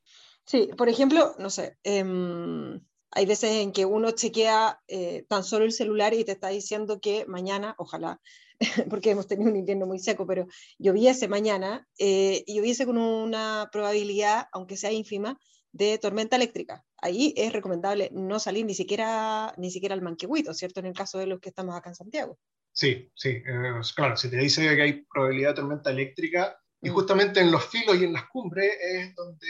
Sí, 0.46 0.70
por 0.78 0.90
ejemplo, 0.90 1.36
no 1.40 1.50
sé, 1.50 1.78
em, 1.84 2.82
hay 3.12 3.26
veces 3.26 3.52
en 3.52 3.72
que 3.72 3.86
uno 3.86 4.12
chequea 4.12 4.82
eh, 4.88 5.26
tan 5.30 5.44
solo 5.44 5.66
el 5.66 5.72
celular 5.72 6.14
y 6.14 6.26
te 6.26 6.34
está 6.34 6.50
diciendo 6.50 7.00
que 7.00 7.26
mañana, 7.26 7.76
ojalá, 7.78 8.20
porque 8.90 9.12
hemos 9.12 9.28
tenido 9.28 9.50
un 9.50 9.56
invierno 9.58 9.86
muy 9.86 10.00
seco, 10.00 10.26
pero 10.26 10.48
lloviese 10.78 11.28
mañana 11.28 11.88
eh, 11.98 12.44
y 12.46 12.56
lloviese 12.56 12.86
con 12.86 12.98
una 12.98 13.70
probabilidad, 13.72 14.48
aunque 14.52 14.78
sea 14.78 14.92
ínfima, 14.92 15.40
de 15.72 15.98
tormenta 15.98 16.36
eléctrica. 16.36 16.84
Ahí 16.98 17.34
es 17.38 17.54
recomendable 17.54 18.10
no 18.14 18.40
salir 18.40 18.66
ni 18.66 18.74
siquiera, 18.74 19.54
ni 19.58 19.72
siquiera 19.72 19.96
al 19.96 20.02
manquehuito, 20.02 20.54
¿cierto? 20.54 20.80
En 20.80 20.88
el 20.88 20.94
caso 20.94 21.18
de 21.18 21.28
los 21.28 21.40
que 21.40 21.50
estamos 21.50 21.76
acá 21.76 21.90
en 21.90 21.96
Santiago. 21.96 22.38
Sí, 22.74 23.12
sí, 23.16 23.30
eh, 23.30 23.82
claro, 23.96 24.16
si 24.16 24.30
te 24.30 24.38
dice 24.38 24.76
que 24.76 24.82
hay 24.82 25.06
probabilidad 25.14 25.50
de 25.50 25.56
tormenta 25.56 25.90
eléctrica, 25.90 26.58
y 26.82 26.90
mm. 26.90 26.94
justamente 26.94 27.40
en 27.40 27.52
los 27.52 27.66
filos 27.66 27.98
y 28.00 28.06
en 28.06 28.14
las 28.14 28.28
cumbres 28.30 28.72
es 28.82 29.16
donde 29.16 29.48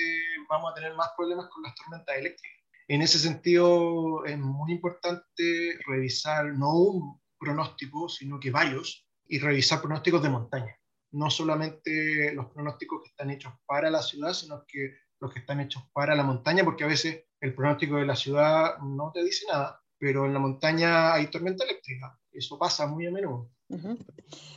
vamos 0.50 0.72
a 0.72 0.76
tener 0.76 0.94
más 0.96 1.10
problemas 1.16 1.48
con 1.50 1.64
las 1.64 1.76
tormentas 1.76 2.18
eléctricas. 2.18 2.60
En 2.88 3.02
ese 3.02 3.20
sentido, 3.20 4.26
es 4.26 4.38
muy 4.38 4.74
importante 4.74 5.80
revisar 5.88 6.46
no 6.54 6.74
un 6.76 7.22
pronóstico, 7.40 8.10
sino 8.10 8.40
que 8.40 8.52
varios, 8.52 9.08
y 9.28 9.40
revisar 9.40 9.80
pronósticos 9.82 10.22
de 10.22 10.30
montaña. 10.30 10.76
No 11.12 11.30
solamente 11.30 12.34
los 12.34 12.48
pronósticos 12.48 13.02
que 13.04 13.10
están 13.10 13.30
hechos 13.30 13.54
para 13.66 13.90
la 13.90 14.02
ciudad, 14.02 14.34
sino 14.34 14.66
que 14.68 14.94
los 15.22 15.32
que 15.32 15.40
están 15.40 15.62
hechos 15.62 15.84
para 15.94 16.16
la 16.16 16.24
montaña, 16.24 16.66
porque 16.66 16.84
a 16.84 16.88
veces 16.88 17.24
el 17.40 17.54
pronóstico 17.54 17.96
de 17.96 18.06
la 18.06 18.16
ciudad 18.16 18.78
no 18.80 19.12
te 19.14 19.24
dice 19.24 19.46
nada, 19.48 19.82
pero 19.98 20.26
en 20.26 20.34
la 20.34 20.40
montaña 20.40 21.14
hay 21.14 21.28
tormenta 21.28 21.64
eléctrica. 21.64 22.20
Eso 22.32 22.58
pasa 22.58 22.88
muy 22.88 23.06
a 23.06 23.12
menudo. 23.12 23.52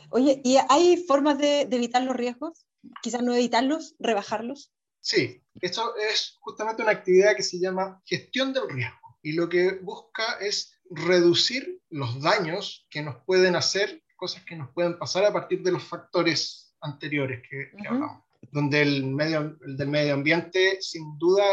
Oye, 0.09 0.41
¿y 0.43 0.57
hay 0.69 0.97
formas 0.97 1.37
de, 1.37 1.61
evitar 1.61 2.03
los 2.03 2.15
riesgos? 2.15 2.65
Quizás 3.01 3.21
no 3.21 3.33
evitarlos, 3.33 3.95
rebajarlos. 3.99 4.73
Sí, 4.99 5.43
eso 5.61 5.95
es 5.97 6.37
justamente 6.39 6.81
una 6.81 6.91
actividad 6.91 7.35
que 7.35 7.43
se 7.43 7.59
llama 7.59 8.01
gestión 8.05 8.53
del 8.53 8.67
riesgo 8.69 9.19
y 9.21 9.33
lo 9.33 9.47
que 9.49 9.79
busca 9.81 10.39
es 10.39 10.79
reducir 10.89 11.81
los 11.89 12.21
daños 12.21 12.87
que 12.89 13.03
nos 13.03 13.17
pueden 13.25 13.55
hacer, 13.55 14.03
cosas 14.15 14.43
que 14.45 14.55
nos 14.55 14.71
pueden 14.71 14.97
pasar 14.97 15.25
a 15.25 15.33
partir 15.33 15.61
de 15.61 15.71
los 15.71 15.83
factores 15.83 16.75
anteriores 16.81 17.41
que, 17.47 17.71
hablamos, 17.87 18.24
donde 18.51 18.81
el, 18.81 19.05
medio, 19.05 19.57
el 19.65 19.77
del 19.77 19.87
medio 19.87 20.13
ambiente 20.13 20.77
sin 20.81 21.17
duda 21.17 21.43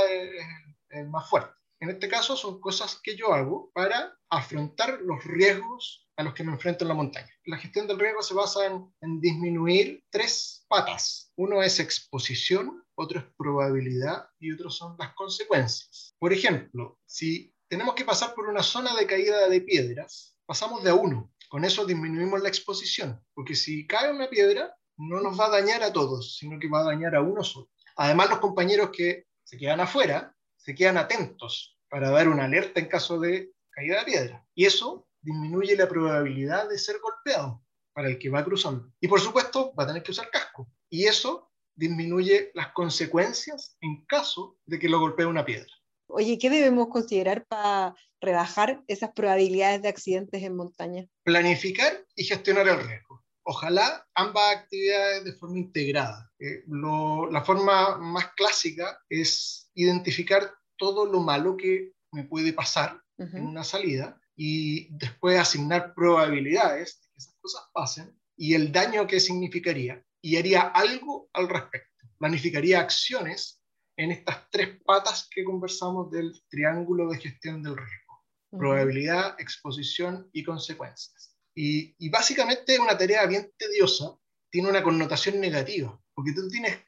es 0.91 1.07
más 1.09 1.29
fuerte. 1.29 1.53
En 1.83 1.91
este 1.91 2.09
caso 2.09 2.37
son 2.37 2.61
cosas 2.61 3.01
que 3.03 3.17
yo 3.17 3.35
hago 3.35 3.73
para 3.75 4.17
afrontar 4.31 5.01
los 5.03 5.25
riesgos 5.25 6.09
a 6.17 6.23
los 6.23 6.33
que 6.33 6.45
me 6.45 6.53
enfrento 6.53 6.85
en 6.85 6.89
la 6.89 6.95
montaña. 6.95 7.29
La 7.45 7.59
gestión 7.59 7.89
del 7.89 7.99
riesgo 7.99 8.23
se 8.23 8.35
basa 8.35 8.61
en, 8.67 9.21
disminuir 9.21 10.05
tres 10.09 10.65
patas. 10.69 11.33
Uno 11.37 11.61
es 11.61 11.81
exposición, 11.81 12.85
otro 12.95 13.19
es 13.19 13.25
probabilidad 13.37 14.29
y 14.39 14.53
otro 14.53 14.71
son 14.71 14.95
las 14.97 15.13
consecuencias. 15.15 16.15
Por 16.21 16.33
ejemplo, 16.33 17.01
si 17.05 17.53
tenemos 17.69 17.95
que 17.97 18.05
pasar 18.05 18.33
por 18.35 18.49
una 18.49 18.63
zona 18.63 18.95
de 18.95 19.07
caída 19.07 19.49
de 19.49 19.61
piedras, 19.61 20.37
pasamos 20.47 20.85
de 20.85 20.91
a 20.91 20.95
uno. 20.95 21.33
Con 21.49 21.65
eso 21.65 21.85
disminuimos 21.85 22.41
la 22.41 22.49
exposición, 22.49 23.21
porque 23.35 23.57
si 23.57 23.89
cae 23.89 24.13
una 24.13 24.31
piedra, 24.31 24.73
no 25.09 25.21
nos 25.21 25.39
va 25.39 25.47
a 25.47 25.61
dañar 25.61 25.83
a 25.83 25.93
todos, 25.93 26.37
sino 26.37 26.59
que 26.59 26.69
va 26.69 26.81
a 26.81 26.85
dañar 26.85 27.15
a 27.15 27.21
uno 27.21 27.43
solo. 27.43 27.69
Además, 27.97 28.31
los 28.31 28.39
compañeros 28.39 28.91
que 28.93 29.27
se 29.43 29.59
quedan 29.59 29.81
afuera 29.81 30.35
se 30.57 30.75
quedan 30.75 30.97
atentos 30.97 31.77
para 31.89 32.11
dar 32.11 32.29
una 32.29 32.45
alerta 32.45 32.81
en 32.81 32.87
caso 32.87 33.19
de 33.19 33.53
caída 33.71 33.99
de 33.99 34.05
piedra. 34.05 34.47
Y 34.55 34.65
eso 34.65 35.09
disminuye 35.21 35.77
la 35.77 35.89
probabilidad 35.89 36.69
de 36.69 36.79
ser 36.79 36.97
golpeado 37.01 37.63
para 37.93 38.09
el 38.09 38.19
que 38.19 38.31
va 38.31 38.45
cruzando. 38.45 38.91
Y 39.01 39.09
por 39.09 39.21
supuesto, 39.21 39.75
va 39.75 39.85
a 39.85 39.87
tener 39.89 40.03
que 40.03 40.13
usar 40.13 40.31
casco. 40.31 40.71
Y 40.89 41.05
eso 41.05 41.51
disminuye 41.75 42.51
las 42.55 42.69
consecuencias 42.73 43.77
en 43.81 44.05
caso 44.07 44.57
de 44.67 44.79
que 44.79 44.89
lo 44.89 45.01
golpee 45.01 45.27
una 45.27 45.45
piedra. 45.45 45.71
Oye, 46.07 46.39
¿qué 46.39 46.51
debemos 46.51 46.89
considerar 46.89 47.45
para 47.47 47.95
rebajar 48.21 48.83
esas 48.87 49.11
probabilidades 49.13 49.83
de 49.83 49.89
accidentes 49.89 50.43
en 50.43 50.55
montaña? 50.55 51.07
Planificar 51.25 52.07
y 52.15 52.25
gestionar 52.25 52.69
el 52.69 52.87
riesgo. 52.87 53.12
Ojalá 53.45 54.07
ambas 54.15 54.57
actividades 54.57 55.25
de 55.25 55.33
forma 55.33 55.59
integrada. 55.59 56.31
Eh, 56.39 56.65
la 56.67 57.43
forma 57.45 57.99
más 57.99 58.33
clásica 58.35 59.01
es 59.09 59.71
identificar 59.75 60.55
todo 60.77 61.07
lo 61.07 61.21
malo 61.21 61.57
que 61.57 61.93
me 62.13 62.25
puede 62.25 62.53
pasar 62.53 63.01
en 63.19 63.47
una 63.47 63.63
salida 63.63 64.21
y 64.35 64.89
después 64.97 65.39
asignar 65.39 65.95
probabilidades 65.95 67.01
de 67.01 67.09
que 67.09 67.19
esas 67.19 67.37
cosas 67.41 67.63
pasen 67.73 68.19
y 68.37 68.55
el 68.55 68.73
daño 68.73 69.07
que 69.07 69.21
significaría 69.21 70.05
y 70.21 70.37
haría 70.37 70.63
algo 70.63 71.29
al 71.33 71.49
respecto. 71.49 71.89
Planificaría 72.19 72.81
acciones 72.81 73.63
en 73.97 74.11
estas 74.11 74.51
tres 74.51 74.81
patas 74.85 75.29
que 75.31 75.45
conversamos 75.45 76.11
del 76.11 76.33
triángulo 76.49 77.11
de 77.11 77.19
gestión 77.19 77.63
del 77.63 77.77
riesgo. 77.77 78.23
Probabilidad, 78.51 79.37
exposición 79.39 80.29
y 80.33 80.43
consecuencias. 80.43 81.32
Y, 81.55 81.95
y 81.99 82.09
básicamente 82.09 82.75
es 82.75 82.79
una 82.79 82.97
tarea 82.97 83.27
bien 83.27 83.53
tediosa, 83.57 84.17
tiene 84.51 84.69
una 84.69 84.83
connotación 84.83 85.41
negativa, 85.41 85.99
porque 86.15 86.33
tú 86.33 86.49
tienes 86.49 86.79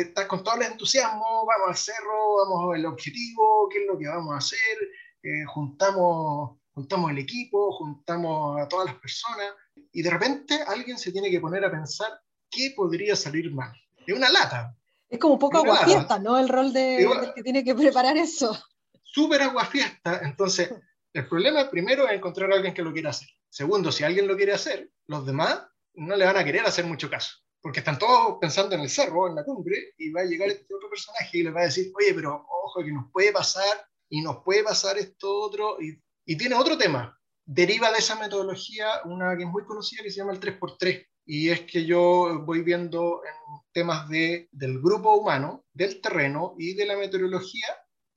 estás 0.00 0.26
con 0.26 0.42
todo 0.42 0.56
el 0.56 0.62
entusiasmo, 0.62 1.46
vamos 1.46 1.68
al 1.68 1.76
cerro, 1.76 2.36
vamos 2.36 2.64
a 2.64 2.66
ver 2.68 2.80
el 2.80 2.86
objetivo, 2.86 3.68
qué 3.70 3.82
es 3.82 3.86
lo 3.86 3.98
que 3.98 4.08
vamos 4.08 4.34
a 4.34 4.38
hacer, 4.38 4.78
eh, 5.22 5.44
juntamos, 5.46 6.58
juntamos 6.72 7.10
el 7.10 7.18
equipo, 7.18 7.72
juntamos 7.72 8.60
a 8.60 8.68
todas 8.68 8.86
las 8.86 8.96
personas, 8.96 9.46
y 9.92 10.02
de 10.02 10.10
repente 10.10 10.58
alguien 10.66 10.98
se 10.98 11.12
tiene 11.12 11.30
que 11.30 11.40
poner 11.40 11.64
a 11.64 11.70
pensar 11.70 12.20
qué 12.50 12.72
podría 12.76 13.16
salir 13.16 13.52
mal. 13.52 13.72
Es 14.06 14.14
una 14.14 14.28
lata. 14.28 14.76
Es 15.08 15.18
como 15.18 15.34
un 15.34 15.40
poco 15.40 15.58
aguafiesta, 15.58 16.18
¿no? 16.18 16.38
El 16.38 16.48
rol 16.48 16.72
de, 16.72 17.06
del 17.06 17.34
que 17.34 17.42
tiene 17.42 17.64
que 17.64 17.74
preparar 17.74 18.16
eso. 18.16 18.58
Súper 19.02 19.42
aguafiesta. 19.42 20.20
Entonces, 20.22 20.72
el 21.12 21.28
problema 21.28 21.70
primero 21.70 22.06
es 22.06 22.14
encontrar 22.14 22.52
a 22.52 22.56
alguien 22.56 22.74
que 22.74 22.82
lo 22.82 22.92
quiera 22.92 23.10
hacer. 23.10 23.28
Segundo, 23.56 23.90
si 23.90 24.04
alguien 24.04 24.28
lo 24.28 24.36
quiere 24.36 24.52
hacer, 24.52 24.90
los 25.06 25.24
demás 25.24 25.66
no 25.94 26.14
le 26.14 26.26
van 26.26 26.36
a 26.36 26.44
querer 26.44 26.66
hacer 26.66 26.84
mucho 26.84 27.08
caso 27.08 27.30
porque 27.62 27.80
están 27.80 27.98
todos 27.98 28.36
pensando 28.38 28.76
en 28.76 28.82
el 28.82 28.90
cerro, 28.90 29.26
en 29.26 29.34
la 29.34 29.42
cumbre, 29.42 29.92
y 29.98 30.12
va 30.12 30.20
a 30.20 30.24
llegar 30.24 30.48
este 30.48 30.72
otro 30.72 30.88
personaje 30.88 31.38
y 31.38 31.42
le 31.42 31.50
va 31.50 31.62
a 31.62 31.64
decir, 31.64 31.90
oye, 31.96 32.14
pero 32.14 32.46
ojo, 32.48 32.84
que 32.84 32.92
nos 32.92 33.10
puede 33.10 33.32
pasar, 33.32 33.88
y 34.08 34.20
nos 34.20 34.44
puede 34.44 34.62
pasar 34.62 34.98
esto 34.98 35.40
otro, 35.40 35.76
y, 35.80 36.00
y 36.26 36.36
tiene 36.36 36.54
otro 36.54 36.78
tema. 36.78 37.18
Deriva 37.44 37.90
de 37.90 37.98
esa 37.98 38.14
metodología 38.20 39.00
una 39.04 39.36
que 39.36 39.42
es 39.42 39.48
muy 39.48 39.64
conocida 39.64 40.04
que 40.04 40.12
se 40.12 40.18
llama 40.18 40.34
el 40.34 40.38
3x3, 40.38 41.08
y 41.24 41.48
es 41.48 41.62
que 41.62 41.84
yo 41.84 42.40
voy 42.44 42.60
viendo 42.60 43.22
en 43.24 43.62
temas 43.72 44.08
de, 44.08 44.48
del 44.52 44.80
grupo 44.80 45.16
humano, 45.16 45.64
del 45.72 46.00
terreno 46.00 46.54
y 46.58 46.74
de 46.74 46.86
la 46.86 46.96
meteorología, 46.96 47.66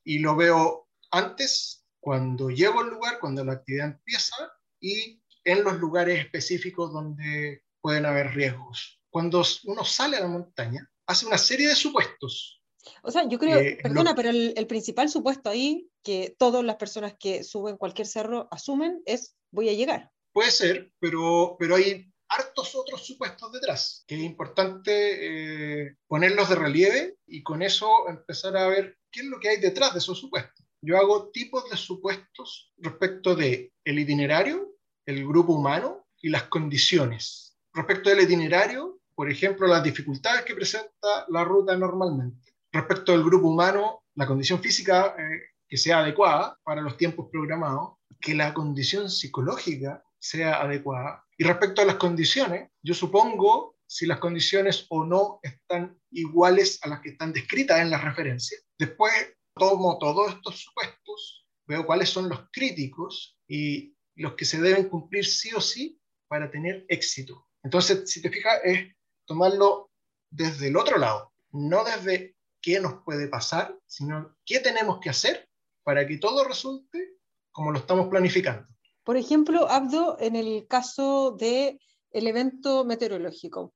y 0.04 0.20
lo 0.20 0.36
veo 0.36 0.90
antes, 1.10 1.88
cuando 2.00 2.52
llego 2.52 2.82
al 2.82 2.92
lugar, 2.92 3.20
cuando 3.20 3.44
la 3.44 3.54
actividad 3.54 3.88
empieza, 3.88 4.36
y 4.80 5.24
en 5.52 5.64
los 5.64 5.78
lugares 5.80 6.20
específicos 6.20 6.92
donde 6.92 7.64
pueden 7.82 8.06
haber 8.06 8.34
riesgos 8.34 9.00
cuando 9.10 9.44
uno 9.66 9.84
sale 9.84 10.18
a 10.18 10.22
la 10.22 10.28
montaña, 10.28 10.90
hace 11.08 11.26
una 11.26 11.38
serie 11.38 11.68
de 11.68 11.76
supuestos. 11.76 12.62
O 13.04 13.12
sea, 13.12 13.28
yo 13.28 13.38
creo, 13.38 13.78
perdona, 13.82 14.16
pero 14.16 14.30
el, 14.30 14.68
principal 14.68 15.10
supuesto 15.10 15.50
ahí 15.50 15.90
que 16.04 16.36
todas 16.38 16.64
las 16.64 16.78
personas 16.78 17.16
que 17.20 17.44
suben 17.44 17.78
cualquier 17.78 18.08
cerro 18.08 18.48
asumen 18.52 19.02
es 19.06 19.36
voy 19.52 19.70
a 19.70 19.74
llegar. 19.74 20.12
Puede 20.32 20.52
ser, 20.52 20.92
pero, 21.00 21.56
pero 21.60 21.76
hay 21.76 22.06
hartos 22.30 22.76
otros 22.76 23.06
supuestos 23.06 23.52
detrás, 23.52 24.04
que 24.08 24.16
es 24.16 24.22
importante 24.22 25.84
eh, 25.84 25.96
ponerlos 26.08 26.50
de 26.50 26.56
relieve 26.56 27.18
y 27.26 27.44
con 27.44 27.62
eso 27.64 28.08
empezar 28.08 28.56
a 28.56 28.68
ver 28.68 28.98
qué 29.12 29.22
es 29.22 29.26
lo 29.26 29.40
que 29.40 29.50
hay 29.50 29.58
detrás 29.60 29.94
de 29.94 30.00
esos 30.00 30.20
supuestos. 30.20 30.66
Yo 30.82 30.98
hago 30.98 31.30
tipos 31.32 31.70
de 31.70 31.76
supuestos 31.76 32.72
respecto 32.78 33.36
de 33.36 33.74
el 33.84 34.00
itinerario, 34.00 34.76
el 35.10 35.28
grupo 35.28 35.54
humano 35.54 36.06
y 36.22 36.30
las 36.30 36.44
condiciones. 36.44 37.58
Respecto 37.74 38.10
del 38.10 38.22
itinerario, 38.22 39.00
por 39.16 39.30
ejemplo, 39.30 39.68
las 39.68 39.84
dificultades 39.84 40.44
que 40.44 40.54
presenta 40.54 41.26
la 41.30 41.44
ruta 41.44 41.76
normalmente. 41.76 42.54
Respecto 42.72 43.14
al 43.14 43.24
grupo 43.24 43.48
humano, 43.48 44.04
la 44.16 44.28
condición 44.28 44.62
física 44.62 45.16
eh, 45.18 45.42
que 45.68 45.78
sea 45.78 46.00
adecuada 46.00 46.60
para 46.64 46.82
los 46.82 46.96
tiempos 46.96 47.28
programados, 47.32 47.98
que 48.22 48.36
la 48.36 48.54
condición 48.54 49.10
psicológica 49.10 50.04
sea 50.20 50.62
adecuada. 50.62 51.26
Y 51.38 51.44
respecto 51.44 51.82
a 51.82 51.86
las 51.86 51.96
condiciones, 51.96 52.70
yo 52.84 52.94
supongo 52.94 53.78
si 53.88 54.06
las 54.06 54.20
condiciones 54.20 54.86
o 54.90 55.04
no 55.04 55.40
están 55.42 56.00
iguales 56.12 56.80
a 56.84 56.90
las 56.90 57.02
que 57.02 57.10
están 57.10 57.34
descritas 57.34 57.80
en 57.80 57.90
las 57.90 58.04
referencias. 58.04 58.64
Después 58.78 59.12
tomo 59.56 59.98
todos 59.98 60.36
estos 60.36 60.60
supuestos, 60.60 61.48
veo 61.66 61.86
cuáles 61.86 62.10
son 62.10 62.30
los 62.30 62.48
críticos 62.52 63.38
y 63.48 63.96
los 64.20 64.34
que 64.34 64.46
se 64.46 64.60
deben 64.60 64.90
cumplir 64.90 65.26
sí 65.26 65.54
o 65.56 65.62
sí 65.62 66.00
para 66.28 66.52
tener 66.52 66.86
éxito. 66.88 67.48
Entonces, 67.64 68.10
si 68.10 68.22
te 68.22 68.30
fijas, 68.30 68.60
es 68.64 68.96
tomarlo 69.26 69.92
desde 70.30 70.68
el 70.68 70.78
otro 70.78 70.98
lado, 70.98 71.34
no 71.52 71.84
desde 71.84 72.36
qué 72.62 72.80
nos 72.80 73.04
puede 73.04 73.28
pasar, 73.28 73.78
sino 73.88 74.36
qué 74.46 74.60
tenemos 74.60 75.00
que 75.00 75.10
hacer 75.10 75.50
para 75.84 76.06
que 76.06 76.18
todo 76.18 76.44
resulte 76.44 77.18
como 77.52 77.72
lo 77.72 77.80
estamos 77.80 78.08
planificando. 78.10 78.68
Por 79.04 79.18
ejemplo, 79.18 79.70
Abdo, 79.70 80.18
en 80.20 80.36
el 80.36 80.68
caso 80.68 81.32
del 81.32 81.80
el 82.12 82.28
evento 82.28 82.86
meteorológico, 82.86 83.74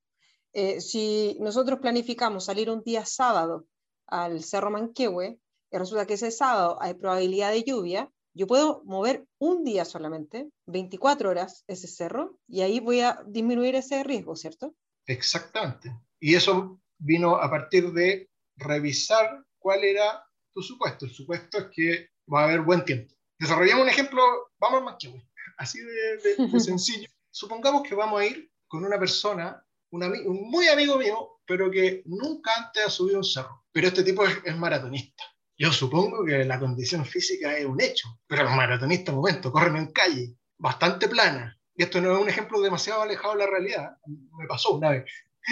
eh, 0.53 0.79
si 0.81 1.38
nosotros 1.39 1.79
planificamos 1.79 2.45
salir 2.45 2.69
un 2.69 2.83
día 2.83 3.05
sábado 3.05 3.65
al 4.05 4.43
Cerro 4.43 4.69
Manquehue, 4.69 5.39
y 5.71 5.77
resulta 5.77 6.05
que 6.05 6.13
ese 6.13 6.29
sábado 6.29 6.77
hay 6.79 6.93
probabilidad 6.93 7.51
de 7.51 7.63
lluvia, 7.63 8.12
yo 8.34 8.48
puedo 8.48 8.84
mover 8.86 9.25
un 9.40 9.63
día 9.63 9.86
solamente, 9.86 10.50
24 10.66 11.30
horas, 11.30 11.63
ese 11.68 11.88
cerro, 11.88 12.40
y 12.48 12.62
ahí 12.62 12.80
voy 12.80 13.02
a 13.02 13.24
disminuir 13.28 13.75
ese 13.75 14.04
riesgo, 14.04 14.36
¿cierto? 14.36 14.75
Exactamente. 15.06 15.96
Y 16.20 16.36
eso 16.36 16.82
vino 16.98 17.36
a 17.36 17.50
partir 17.50 17.92
de 17.92 18.30
revisar 18.56 19.46
cuál 19.60 19.84
era 19.84 20.24
tu 20.54 20.62
supuesto. 20.62 21.06
El 21.06 21.12
supuesto 21.12 21.58
es 21.60 21.66
que 21.74 22.10
va 22.32 22.42
a 22.42 22.44
haber 22.46 22.62
buen 22.62 22.84
tiempo. 22.86 23.13
Desarrollamos 23.40 23.84
un 23.84 23.90
ejemplo, 23.90 24.22
vamos 24.60 24.82
a 24.82 24.86
Manquehue, 24.86 25.28
así 25.58 25.80
de, 25.80 26.60
sencillo. 26.60 27.10
Supongamos 27.30 27.84
que 27.84 27.96
vamos 27.96 28.22
a 28.22 28.25
ir 28.25 28.52
con 28.68 28.84
una 28.84 28.98
persona, 28.98 29.63
un, 29.92 30.04
un, 30.04 30.50
muy 30.50 30.68
amigo 30.68 30.98
mío, 30.98 31.40
pero 31.46 31.70
que 31.70 32.02
nunca 32.06 32.52
antes 32.56 32.86
ha 32.86 32.90
subido 32.90 33.18
un 33.18 33.24
cerro. 33.24 33.63
Pero 33.72 33.88
este 33.88 34.04
tipo 34.04 34.25
es 34.25 34.58
maratonista. 34.58 35.24
Yo 35.63 35.72
supongo 35.72 36.25
que 36.25 36.43
la 36.43 36.60
condición 36.60 37.05
física 37.05 37.58
es 37.58 37.65
un 37.65 37.79
hecho, 37.79 38.20
pero 38.27 38.43
los 38.43 38.51
maratonistas, 38.51 39.15
momento, 39.15 39.50
corren 39.50 39.77
en 39.77 39.93
calle, 39.93 40.36
bastante 40.58 41.08
plana. 41.08 41.58
Y 41.74 41.84
esto 41.84 42.01
no 42.01 42.13
es 42.13 42.22
un 42.22 42.27
ejemplo 42.27 42.60
demasiado 42.60 43.01
alejado 43.01 43.36
de 43.36 43.46
la 43.46 43.50
realidad. 43.50 43.91
Me 44.05 44.46
pasó 44.46 44.74
una 44.74 44.89
vez. 44.89 45.05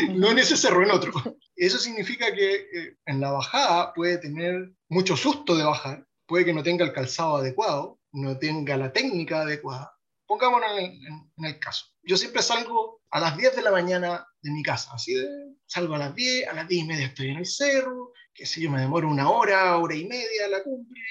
No 0.09 0.31
en 0.31 0.39
ese 0.39 0.57
cerro, 0.57 0.83
en 0.83 0.91
otro. 0.91 1.13
Eso 1.55 1.77
significa 1.77 2.35
que 2.35 2.55
eh, 2.55 2.97
en 3.05 3.21
la 3.21 3.31
bajada 3.31 3.93
puede 3.93 4.17
tener 4.17 4.73
mucho 4.89 5.15
susto 5.15 5.55
de 5.55 5.63
bajar, 5.63 6.05
puede 6.25 6.43
que 6.43 6.53
no 6.53 6.61
tenga 6.61 6.83
el 6.83 6.91
calzado 6.91 7.37
adecuado, 7.37 7.97
no 8.11 8.37
tenga 8.37 8.75
la 8.75 8.91
técnica 8.91 9.43
adecuada. 9.43 9.93
Pongámonos 10.27 10.77
en, 10.77 10.91
en 11.37 11.45
el 11.45 11.57
caso. 11.57 11.85
Yo 12.03 12.17
siempre 12.17 12.41
salgo 12.41 13.01
a 13.11 13.21
las 13.21 13.37
10 13.37 13.55
de 13.55 13.61
la 13.61 13.71
mañana 13.71 14.27
de 14.41 14.51
mi 14.51 14.61
casa, 14.61 14.91
así 14.93 15.13
de, 15.13 15.27
salgo 15.67 15.95
a 15.95 15.99
las 15.99 16.15
10, 16.15 16.49
a 16.49 16.53
las 16.53 16.67
10 16.67 16.83
y 16.83 16.87
media 16.87 17.05
estoy 17.05 17.29
en 17.29 17.37
el 17.37 17.45
cerro, 17.45 18.11
qué 18.33 18.45
sé 18.45 18.61
yo, 18.61 18.71
me 18.71 18.81
demoro 18.81 19.09
una 19.09 19.29
hora, 19.29 19.77
hora 19.77 19.95
y 19.95 20.05
media 20.05 20.47
la 20.49 20.63
cumbre, 20.63 21.01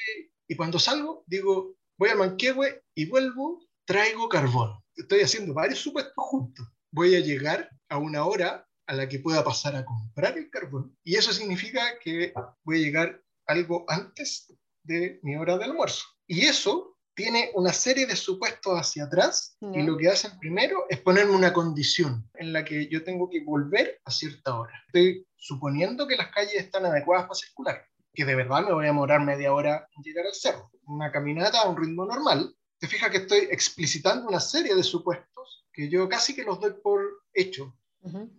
y 0.49 0.57
cuando 0.57 0.79
salgo 0.79 1.25
digo, 1.27 1.77
voy 1.99 2.11
a 2.11 2.17
Manquehue 2.17 2.83
y 2.95 3.07
vuelvo, 3.07 3.67
traigo 3.85 4.29
carbón. 4.29 4.83
Estoy 4.97 5.21
haciendo 5.21 5.55
varios 5.55 5.79
supuestos 5.79 6.15
juntos. 6.17 6.67
Voy 6.93 7.15
a 7.15 7.21
llegar 7.21 7.71
a 7.89 7.99
una 7.99 8.25
hora 8.25 8.67
a 8.87 8.95
la 8.95 9.09
que 9.09 9.21
pueda 9.21 9.45
pasar 9.45 9.77
a 9.77 9.85
comprar 9.85 10.37
el 10.37 10.51
carbón, 10.51 10.97
y 11.05 11.17
eso 11.17 11.33
significa 11.33 11.99
que 12.01 12.33
voy 12.65 12.79
a 12.79 12.85
llegar 12.85 13.23
algo 13.47 13.85
antes 13.89 14.53
de 14.83 15.21
mi 15.23 15.37
hora 15.37 15.57
de 15.59 15.65
almuerzo. 15.65 16.05
Y 16.27 16.47
eso 16.47 16.90
tiene 17.15 17.51
una 17.55 17.73
serie 17.73 18.07
de 18.07 18.17
supuestos 18.17 18.73
hacia 18.75 19.05
atrás 19.05 19.57
y 19.61 19.83
lo 19.83 19.97
que 19.97 20.09
hacen 20.09 20.39
primero 20.39 20.87
es 20.89 21.01
ponerme 21.01 21.35
una 21.35 21.53
condición 21.53 22.29
en 22.35 22.53
la 22.53 22.65
que 22.65 22.89
yo 22.89 23.05
tengo 23.05 23.29
que 23.29 23.45
volver 23.45 24.01
a 24.05 24.11
cierta 24.11 24.59
hora. 24.59 24.73
Estoy 24.87 25.27
suponiendo 25.37 26.07
que 26.07 26.17
las 26.17 26.31
calles 26.31 26.55
están 26.55 26.87
adecuadas 26.87 27.25
para 27.25 27.35
circular, 27.35 27.85
que 28.15 28.25
de 28.25 28.35
verdad 28.35 28.65
me 28.65 28.73
voy 28.73 28.85
a 28.85 28.89
demorar 28.89 29.21
media 29.21 29.53
hora 29.53 29.87
en 29.97 30.03
llegar 30.03 30.27
al 30.27 30.35
cerro. 30.35 30.71
Una 30.87 31.11
caminata 31.11 31.63
a 31.63 31.69
un 31.69 31.77
ritmo 31.77 32.05
normal. 32.07 32.55
Te 32.79 32.87
fijas 32.87 33.11
que 33.11 33.19
estoy 33.19 33.49
explicitando 33.51 34.27
una 34.27 34.41
serie 34.41 34.75
de 34.75 34.83
supuestos 34.83 35.67
que 35.73 35.89
yo 35.89 36.09
casi 36.09 36.35
que 36.35 36.45
los 36.45 36.61
doy 36.61 36.73
por 36.83 37.03
hecho. 37.35 37.77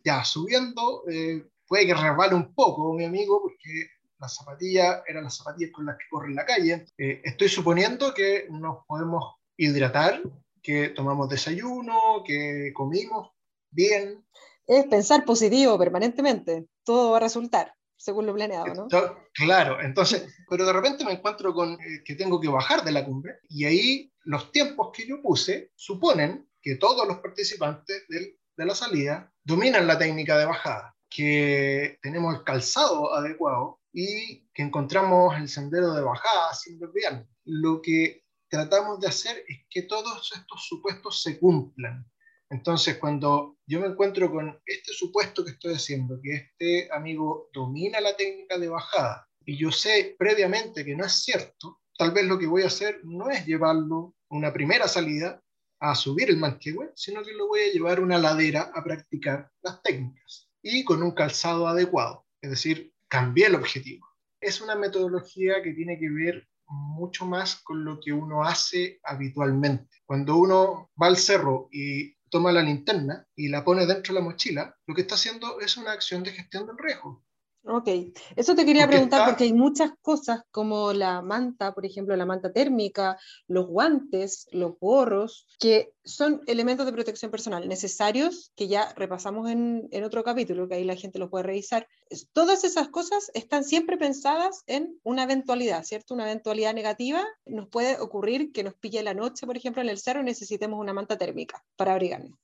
Ya, 0.03 0.23
subiendo, 0.23 1.03
eh, 1.07 1.45
puede 1.67 1.85
que 1.85 1.93
resbale 1.93 2.33
un 2.33 2.53
poco 2.55 2.93
mi 2.93 3.05
amigo, 3.05 3.41
porque 3.41 3.89
las 4.21 4.35
zapatillas 4.35 5.01
eran 5.07 5.23
las 5.23 5.35
zapatillas 5.35 5.71
con 5.71 5.85
las 5.85 5.97
que 5.97 6.05
corre 6.09 6.27
en 6.27 6.35
la 6.35 6.45
calle. 6.45 6.85
Eh, 6.97 7.21
estoy 7.23 7.49
suponiendo 7.49 8.13
que 8.13 8.47
nos 8.49 8.85
podemos 8.85 9.35
hidratar, 9.57 10.21
que 10.61 10.89
tomamos 10.89 11.27
desayuno, 11.27 12.23
que 12.25 12.71
comimos 12.73 13.31
bien. 13.71 14.23
Es 14.67 14.85
pensar 14.85 15.25
positivo 15.25 15.77
permanentemente, 15.77 16.67
todo 16.85 17.11
va 17.11 17.17
a 17.17 17.21
resultar 17.21 17.73
según 17.97 18.25
lo 18.25 18.33
planeado, 18.33 18.65
¿no? 18.73 18.87
Claro, 19.31 19.79
entonces, 19.79 20.25
pero 20.49 20.65
de 20.65 20.73
repente 20.73 21.05
me 21.05 21.11
encuentro 21.11 21.53
con 21.53 21.73
eh, 21.73 22.01
que 22.03 22.15
tengo 22.15 22.41
que 22.41 22.47
bajar 22.47 22.83
de 22.83 22.91
la 22.91 23.05
cumbre 23.05 23.35
y 23.47 23.65
ahí 23.65 24.11
los 24.23 24.51
tiempos 24.51 24.89
que 24.91 25.05
yo 25.05 25.21
puse 25.21 25.71
suponen 25.75 26.49
que 26.63 26.77
todos 26.77 27.07
los 27.07 27.19
participantes 27.19 28.03
de 28.07 28.65
la 28.65 28.73
salida 28.73 29.31
dominan 29.43 29.85
la 29.85 29.99
técnica 29.99 30.35
de 30.35 30.45
bajada, 30.45 30.95
que 31.11 31.99
tenemos 32.01 32.33
el 32.35 32.43
calzado 32.43 33.13
adecuado, 33.13 33.80
y 33.93 34.47
que 34.53 34.63
encontramos 34.63 35.35
el 35.37 35.47
sendero 35.47 35.93
de 35.93 36.01
bajada 36.01 36.53
sin 36.53 36.79
desviarnos. 36.79 37.27
Lo 37.45 37.81
que 37.81 38.23
tratamos 38.49 38.99
de 38.99 39.07
hacer 39.07 39.43
es 39.47 39.59
que 39.69 39.83
todos 39.83 40.31
estos 40.35 40.65
supuestos 40.67 41.21
se 41.21 41.39
cumplan. 41.39 42.05
Entonces, 42.49 42.97
cuando 42.97 43.57
yo 43.65 43.79
me 43.79 43.87
encuentro 43.87 44.29
con 44.29 44.61
este 44.65 44.93
supuesto 44.93 45.45
que 45.45 45.51
estoy 45.51 45.73
haciendo, 45.73 46.19
que 46.21 46.35
este 46.35 46.89
amigo 46.91 47.49
domina 47.53 48.01
la 48.01 48.15
técnica 48.15 48.57
de 48.57 48.67
bajada, 48.67 49.27
y 49.45 49.57
yo 49.57 49.71
sé 49.71 50.15
previamente 50.19 50.83
que 50.83 50.95
no 50.95 51.05
es 51.05 51.13
cierto, 51.13 51.79
tal 51.97 52.11
vez 52.11 52.25
lo 52.25 52.37
que 52.37 52.47
voy 52.47 52.63
a 52.63 52.67
hacer 52.67 52.99
no 53.03 53.29
es 53.29 53.45
llevarlo 53.45 54.15
una 54.29 54.51
primera 54.51 54.87
salida 54.87 55.41
a 55.79 55.95
subir 55.95 56.29
el 56.29 56.37
manquehue, 56.37 56.91
sino 56.95 57.23
que 57.23 57.33
lo 57.33 57.47
voy 57.47 57.61
a 57.61 57.71
llevar 57.71 57.99
una 57.99 58.17
ladera 58.17 58.71
a 58.73 58.83
practicar 58.83 59.49
las 59.61 59.81
técnicas 59.81 60.49
y 60.61 60.83
con 60.83 61.01
un 61.01 61.11
calzado 61.11 61.67
adecuado. 61.67 62.25
Es 62.41 62.51
decir, 62.51 62.93
cambié 63.11 63.47
el 63.47 63.55
objetivo. 63.55 64.07
Es 64.39 64.61
una 64.61 64.75
metodología 64.75 65.61
que 65.61 65.73
tiene 65.73 65.99
que 65.99 66.09
ver 66.09 66.47
mucho 66.67 67.25
más 67.25 67.57
con 67.57 67.83
lo 67.83 67.99
que 67.99 68.13
uno 68.13 68.45
hace 68.45 69.01
habitualmente. 69.03 69.89
Cuando 70.05 70.37
uno 70.37 70.91
va 70.99 71.07
al 71.07 71.17
cerro 71.17 71.67
y 71.73 72.15
toma 72.29 72.53
la 72.53 72.61
linterna 72.61 73.27
y 73.35 73.49
la 73.49 73.65
pone 73.65 73.85
dentro 73.85 74.13
de 74.13 74.21
la 74.21 74.25
mochila, 74.25 74.73
lo 74.87 74.95
que 74.95 75.01
está 75.01 75.15
haciendo 75.15 75.59
es 75.59 75.75
una 75.75 75.91
acción 75.91 76.23
de 76.23 76.31
gestión 76.31 76.65
del 76.65 76.77
riesgo. 76.77 77.25
Ok, 77.63 77.87
eso 78.35 78.55
te 78.55 78.65
quería 78.65 78.87
preguntar 78.87 79.27
porque 79.27 79.43
hay 79.43 79.53
muchas 79.53 79.91
cosas 80.01 80.41
como 80.49 80.93
la 80.93 81.21
manta, 81.21 81.73
por 81.73 81.85
ejemplo, 81.85 82.15
la 82.15 82.25
manta 82.25 82.51
térmica, 82.51 83.19
los 83.47 83.67
guantes, 83.67 84.47
los 84.51 84.79
gorros, 84.79 85.47
que 85.59 85.93
son 86.03 86.41
elementos 86.47 86.87
de 86.87 86.93
protección 86.93 87.29
personal 87.29 87.67
necesarios 87.67 88.51
que 88.55 88.67
ya 88.67 88.91
repasamos 88.95 89.47
en, 89.51 89.87
en 89.91 90.03
otro 90.03 90.23
capítulo, 90.23 90.67
que 90.67 90.75
ahí 90.75 90.83
la 90.83 90.95
gente 90.95 91.19
lo 91.19 91.29
puede 91.29 91.43
revisar. 91.43 91.87
Todas 92.33 92.63
esas 92.63 92.89
cosas 92.89 93.29
están 93.35 93.63
siempre 93.63 93.95
pensadas 93.95 94.63
en 94.65 94.99
una 95.03 95.23
eventualidad, 95.23 95.83
¿cierto? 95.83 96.15
Una 96.15 96.23
eventualidad 96.23 96.73
negativa. 96.73 97.23
Nos 97.45 97.67
puede 97.67 97.99
ocurrir 97.99 98.51
que 98.51 98.63
nos 98.63 98.73
pille 98.73 99.03
la 99.03 99.13
noche, 99.13 99.45
por 99.45 99.55
ejemplo, 99.55 99.83
en 99.83 99.89
el 99.89 99.99
cerro 99.99 100.21
y 100.21 100.25
necesitemos 100.25 100.79
una 100.79 100.93
manta 100.93 101.15
térmica 101.15 101.63
para 101.75 101.93
abrigarnos. 101.93 102.39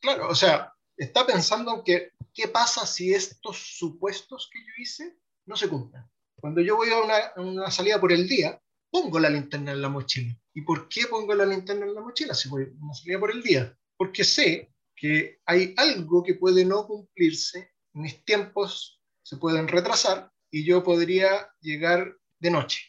Claro, 0.00 0.28
o 0.28 0.34
sea, 0.34 0.74
está 0.98 1.24
pensando 1.24 1.76
en 1.76 1.82
que 1.84 2.12
qué 2.34 2.48
pasa 2.48 2.84
si 2.84 3.14
estos 3.14 3.56
supuestos 3.78 4.50
que 4.52 4.60
yo 4.60 4.72
hice 4.78 5.16
no 5.46 5.56
se 5.56 5.68
cumplen. 5.68 6.02
Cuando 6.40 6.60
yo 6.60 6.76
voy 6.76 6.90
a 6.90 7.00
una, 7.00 7.32
una, 7.36 7.70
salida 7.70 8.00
por 8.00 8.12
el 8.12 8.28
día, 8.28 8.60
pongo 8.90 9.18
la 9.18 9.30
linterna 9.30 9.72
en 9.72 9.80
la 9.80 9.88
mochila. 9.88 10.36
¿Y 10.54 10.62
por 10.62 10.88
qué 10.88 11.06
pongo 11.06 11.34
la 11.34 11.46
linterna 11.46 11.86
en 11.86 11.94
la 11.94 12.00
mochila 12.00 12.34
si 12.34 12.48
voy 12.48 12.64
a 12.64 12.84
una 12.84 12.94
salida 12.94 13.18
por 13.18 13.30
el 13.30 13.42
día? 13.42 13.76
Porque 13.96 14.24
sé 14.24 14.72
que 14.94 15.40
hay 15.46 15.74
algo 15.76 16.22
que 16.22 16.34
puede 16.34 16.64
no 16.64 16.86
cumplirse, 16.86 17.72
mis 17.94 18.24
tiempos 18.24 19.00
se 19.22 19.36
pueden 19.36 19.68
retrasar 19.68 20.30
y 20.50 20.64
yo 20.64 20.82
podría 20.82 21.48
llegar 21.60 22.16
de 22.40 22.50
noche. 22.50 22.82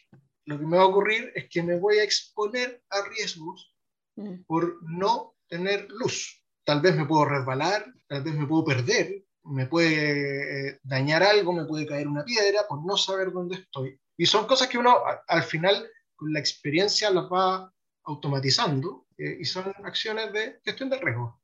Lo 0.46 0.58
que 0.58 0.66
me 0.66 0.76
va 0.76 0.84
a 0.84 0.86
ocurrir 0.86 1.32
es 1.34 1.48
que 1.48 1.62
me 1.62 1.78
voy 1.78 1.98
a 1.98 2.04
exponer 2.04 2.82
a 2.90 3.08
riesgos 3.08 3.76
mm. 4.16 4.42
por 4.46 4.78
no 4.82 5.36
tener 5.48 5.88
luz 5.90 6.39
tal 6.64 6.80
vez 6.80 6.96
me 6.96 7.06
puedo 7.06 7.24
resbalar, 7.24 7.86
tal 8.06 8.22
vez 8.22 8.34
me 8.34 8.46
puedo 8.46 8.64
perder, 8.64 9.24
me 9.44 9.66
puede 9.66 10.68
eh, 10.68 10.80
dañar 10.82 11.22
algo, 11.22 11.52
me 11.52 11.64
puede 11.64 11.86
caer 11.86 12.08
una 12.08 12.24
piedra 12.24 12.66
por 12.68 12.84
no 12.84 12.96
saber 12.96 13.32
dónde 13.32 13.56
estoy. 13.56 13.98
Y 14.16 14.26
son 14.26 14.46
cosas 14.46 14.68
que 14.68 14.78
uno 14.78 14.96
al 15.26 15.42
final 15.42 15.88
con 16.14 16.32
la 16.32 16.40
experiencia 16.40 17.10
las 17.10 17.24
va 17.24 17.72
automatizando 18.04 19.06
eh, 19.16 19.38
y 19.40 19.44
son 19.44 19.72
acciones 19.84 20.32
de 20.32 20.60
gestión 20.64 20.90
del 20.90 21.00
riesgo. 21.00 21.40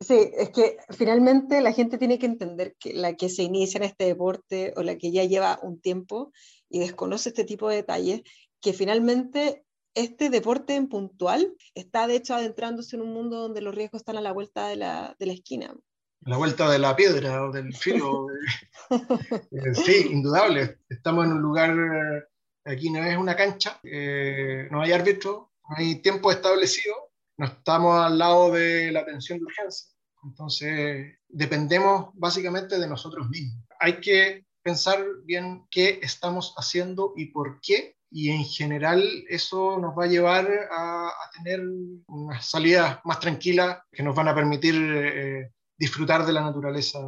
Sí, 0.00 0.30
es 0.34 0.50
que 0.50 0.78
finalmente 0.96 1.60
la 1.60 1.72
gente 1.72 1.98
tiene 1.98 2.18
que 2.18 2.26
entender 2.26 2.74
que 2.78 2.94
la 2.94 3.16
que 3.16 3.28
se 3.28 3.42
inicia 3.42 3.78
en 3.78 3.84
este 3.84 4.04
deporte 4.04 4.72
o 4.76 4.82
la 4.82 4.96
que 4.96 5.12
ya 5.12 5.24
lleva 5.24 5.58
un 5.62 5.78
tiempo 5.78 6.32
y 6.70 6.78
desconoce 6.78 7.28
este 7.28 7.44
tipo 7.44 7.68
de 7.68 7.76
detalles, 7.76 8.22
que 8.62 8.72
finalmente 8.72 9.66
este 9.94 10.30
deporte 10.30 10.74
en 10.74 10.88
puntual 10.88 11.54
está 11.74 12.06
de 12.06 12.16
hecho 12.16 12.34
adentrándose 12.34 12.96
en 12.96 13.02
un 13.02 13.12
mundo 13.12 13.38
donde 13.38 13.60
los 13.60 13.74
riesgos 13.74 14.02
están 14.02 14.16
a 14.16 14.20
la 14.20 14.32
vuelta 14.32 14.68
de 14.68 14.76
la, 14.76 15.16
de 15.18 15.26
la 15.26 15.32
esquina. 15.32 15.74
La 16.22 16.36
vuelta 16.36 16.70
de 16.70 16.78
la 16.78 16.94
piedra 16.94 17.44
o 17.44 17.52
del 17.52 17.74
filo. 17.74 18.26
Eh, 18.90 19.74
sí, 19.74 20.08
indudable. 20.10 20.80
Estamos 20.88 21.24
en 21.24 21.32
un 21.32 21.40
lugar, 21.40 21.74
aquí 22.64 22.90
no 22.90 23.02
es 23.04 23.16
una 23.16 23.36
cancha, 23.36 23.80
eh, 23.84 24.68
no 24.70 24.82
hay 24.82 24.92
árbitro, 24.92 25.52
no 25.68 25.76
hay 25.76 26.02
tiempo 26.02 26.30
establecido, 26.30 26.94
no 27.38 27.46
estamos 27.46 28.04
al 28.04 28.18
lado 28.18 28.50
de 28.50 28.90
la 28.90 29.00
atención 29.00 29.38
de 29.38 29.44
urgencia. 29.44 29.88
Entonces, 30.24 31.18
dependemos 31.28 32.10
básicamente 32.14 32.78
de 32.78 32.88
nosotros 32.88 33.28
mismos. 33.28 33.64
Hay 33.78 34.00
que 34.00 34.46
pensar 34.62 35.04
bien 35.24 35.66
qué 35.70 36.00
estamos 36.02 36.54
haciendo 36.56 37.14
y 37.16 37.26
por 37.26 37.60
qué 37.60 37.96
y 38.10 38.30
en 38.30 38.44
general 38.44 39.02
eso 39.28 39.78
nos 39.78 39.96
va 39.96 40.04
a 40.04 40.08
llevar 40.08 40.48
a, 40.70 41.12
tener 41.32 41.60
unas 42.08 42.44
salidas 42.44 42.98
más 43.04 43.20
tranquilas 43.20 43.78
que 43.92 44.02
nos 44.02 44.16
van 44.16 44.28
a 44.28 44.34
permitir 44.34 44.74
eh, 44.74 45.52
disfrutar 45.78 46.26
de 46.26 46.32
la 46.32 46.42
naturaleza. 46.42 46.98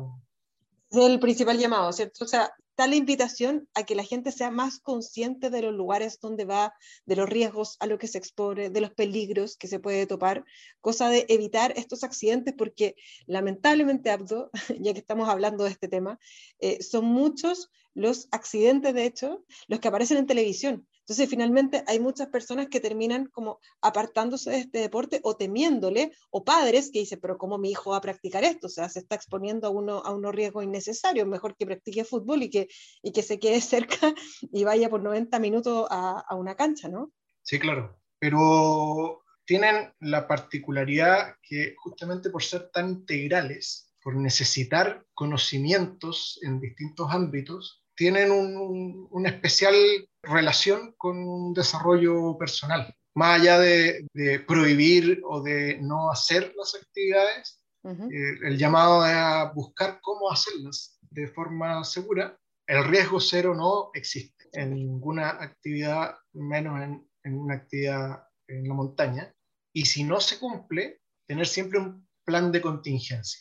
Es 0.91 0.99
el 0.99 1.19
principal 1.19 1.59
llamado, 1.59 1.93
¿cierto? 1.93 2.25
O 2.25 2.29
sea, 2.29 2.53
está 2.73 2.87
la 2.87 2.97
invitación 2.97 3.69
a 3.75 3.83
que 3.83 3.95
la 3.95 4.05
gente 4.05 4.33
sea 4.33 4.51
más 4.51 4.79
consciente 4.79 5.51
de 5.51 5.63
los 5.63 5.75
lugares 5.75 6.19
donde 6.21 6.45
va, 6.45 6.73
de 7.05 7.17
los 7.17 7.29
riesgos 7.29 7.77
a 7.81 7.87
lo 7.87 7.99
que 7.99 8.09
se 8.09 8.19
expone, 8.19 8.71
de 8.71 8.81
los 8.81 8.91
peligros 8.93 9.57
que 9.57 9.69
se 9.69 9.79
puede 9.79 10.07
topar, 10.07 10.45
cosa 10.81 11.09
de 11.09 11.27
evitar 11.29 11.73
estos 11.77 12.05
accidentes, 12.05 12.55
porque 12.57 12.95
lamentablemente, 13.27 14.11
Abdo, 14.11 14.51
ya 14.81 14.93
que 14.93 15.01
estamos 15.01 15.29
hablando 15.29 15.65
de 15.65 15.71
este 15.71 15.89
tema, 15.89 16.19
eh, 16.61 16.83
son 16.83 17.05
muchos 17.07 17.71
los 17.95 18.29
accidentes, 18.31 18.95
de 18.95 19.05
hecho, 19.05 19.45
los 19.69 19.81
que 19.81 19.89
aparecen 19.89 20.17
en 20.17 20.27
televisión. 20.27 20.87
Entonces, 21.03 21.29
finalmente, 21.29 21.83
hay 21.89 21.99
muchas 21.99 22.29
personas 22.29 22.69
que 22.69 22.81
terminan 22.81 23.27
como 23.27 23.59
apartándose 23.81 24.51
de 24.51 24.59
este 24.59 24.79
deporte 24.79 25.21
o 25.25 25.37
temiéndole, 25.37 26.13
o 26.31 26.45
padres 26.45 26.91
que 26.93 27.01
dicen, 27.01 27.19
pero 27.21 27.39
¿cómo 27.39 27.59
mi 27.59 27.71
hijo 27.71 27.91
va 27.91 27.97
a 27.97 28.01
practicar 28.01 28.45
esto? 28.45 28.69
O 28.69 28.71
sea, 28.71 28.89
se 28.89 29.01
está 29.01 29.17
exponiendo 29.17 29.67
a, 29.67 29.71
uno, 29.71 29.99
a 29.99 30.15
unos 30.15 30.35
riesgos 30.35 30.65
innecesarios, 30.65 31.27
mejor 31.27 31.57
que 31.57 31.67
practique 31.67 32.05
fútbol 32.05 32.45
y 32.45 32.51
que, 32.51 32.69
y 33.03 33.13
que 33.13 33.23
se 33.23 33.39
quede 33.41 33.61
cerca 33.61 34.15
y 34.41 34.65
vaya 34.65 34.89
por 34.89 35.03
90 35.03 35.39
minutos 35.41 35.87
a, 35.91 36.21
a 36.21 36.37
una 36.37 36.55
cancha, 36.55 36.89
¿no? 36.89 37.13
Sí, 37.43 37.59
claro, 37.59 37.99
pero 38.19 39.23
tienen 39.45 39.93
la 39.99 40.29
particularidad 40.29 41.37
que 41.43 41.75
justamente 41.77 42.31
por 42.31 42.43
ser 42.45 42.71
tan 42.71 42.89
integrales, 42.91 43.93
por 44.01 44.15
necesitar 44.17 45.05
conocimientos 45.15 46.39
en 46.43 46.61
distintos 46.61 47.11
ámbitos, 47.11 47.82
tienen 48.03 48.33
una 48.33 49.29
especial 49.29 49.77
relación 50.25 50.93
con 50.99 51.19
un 51.19 51.55
desarrollo 51.55 52.37
personal. 52.37 52.93
Más 53.15 53.41
allá 53.41 53.61
de, 53.61 54.05
prohibir 54.45 55.23
o 55.25 55.41
de 55.41 55.79
no 55.81 56.11
hacer 56.11 56.53
las 56.57 56.75
actividades, 56.75 57.63
eh, 57.85 58.39
el 58.43 58.59
llamado 58.59 59.03
a 59.03 59.53
buscar 59.53 60.01
cómo 60.03 60.33
hacerlas 60.33 60.99
de 61.11 61.29
forma 61.29 61.85
segura, 61.85 62.37
el 62.67 62.83
riesgo 62.89 63.21
cero 63.21 63.55
no 63.55 63.91
existe 63.95 64.49
en 64.53 64.75
ninguna 64.75 65.29
actividad, 65.31 66.17
menos 66.33 66.83
en, 66.83 67.09
en 67.23 67.39
una 67.39 67.55
actividad 67.55 68.25
en 68.49 68.67
la 68.67 68.75
montaña. 68.75 69.33
Y 69.73 69.85
si 69.85 70.03
no 70.03 70.19
se 70.19 70.41
cumple, 70.41 71.03
tener 71.29 71.47
siempre 71.47 71.79
un 71.79 72.05
plan 72.25 72.51
de 72.51 72.61
contingencia 72.61 73.41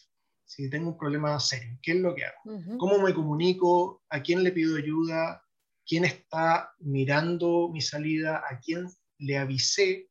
si 0.52 0.70
tengo 0.70 0.90
un 0.90 0.98
problema 0.98 1.40
serio, 1.40 1.80
¿qué 1.82 1.94
es 1.94 2.02
lo 2.02 2.14
que 2.14 2.26
hago? 2.26 2.78
¿Cómo 2.78 3.00
me 3.00 3.14
comunico? 3.14 4.04
¿A 4.10 4.22
quién 4.22 4.44
le 4.44 4.52
pido 4.52 4.76
ayuda? 4.76 5.42
¿Quién 5.88 6.04
está 6.04 6.76
mirando 6.80 7.70
mi 7.72 7.80
salida? 7.80 8.44
¿A 8.50 8.60
quién 8.60 8.86
le 9.20 9.38
avisé? 9.38 10.10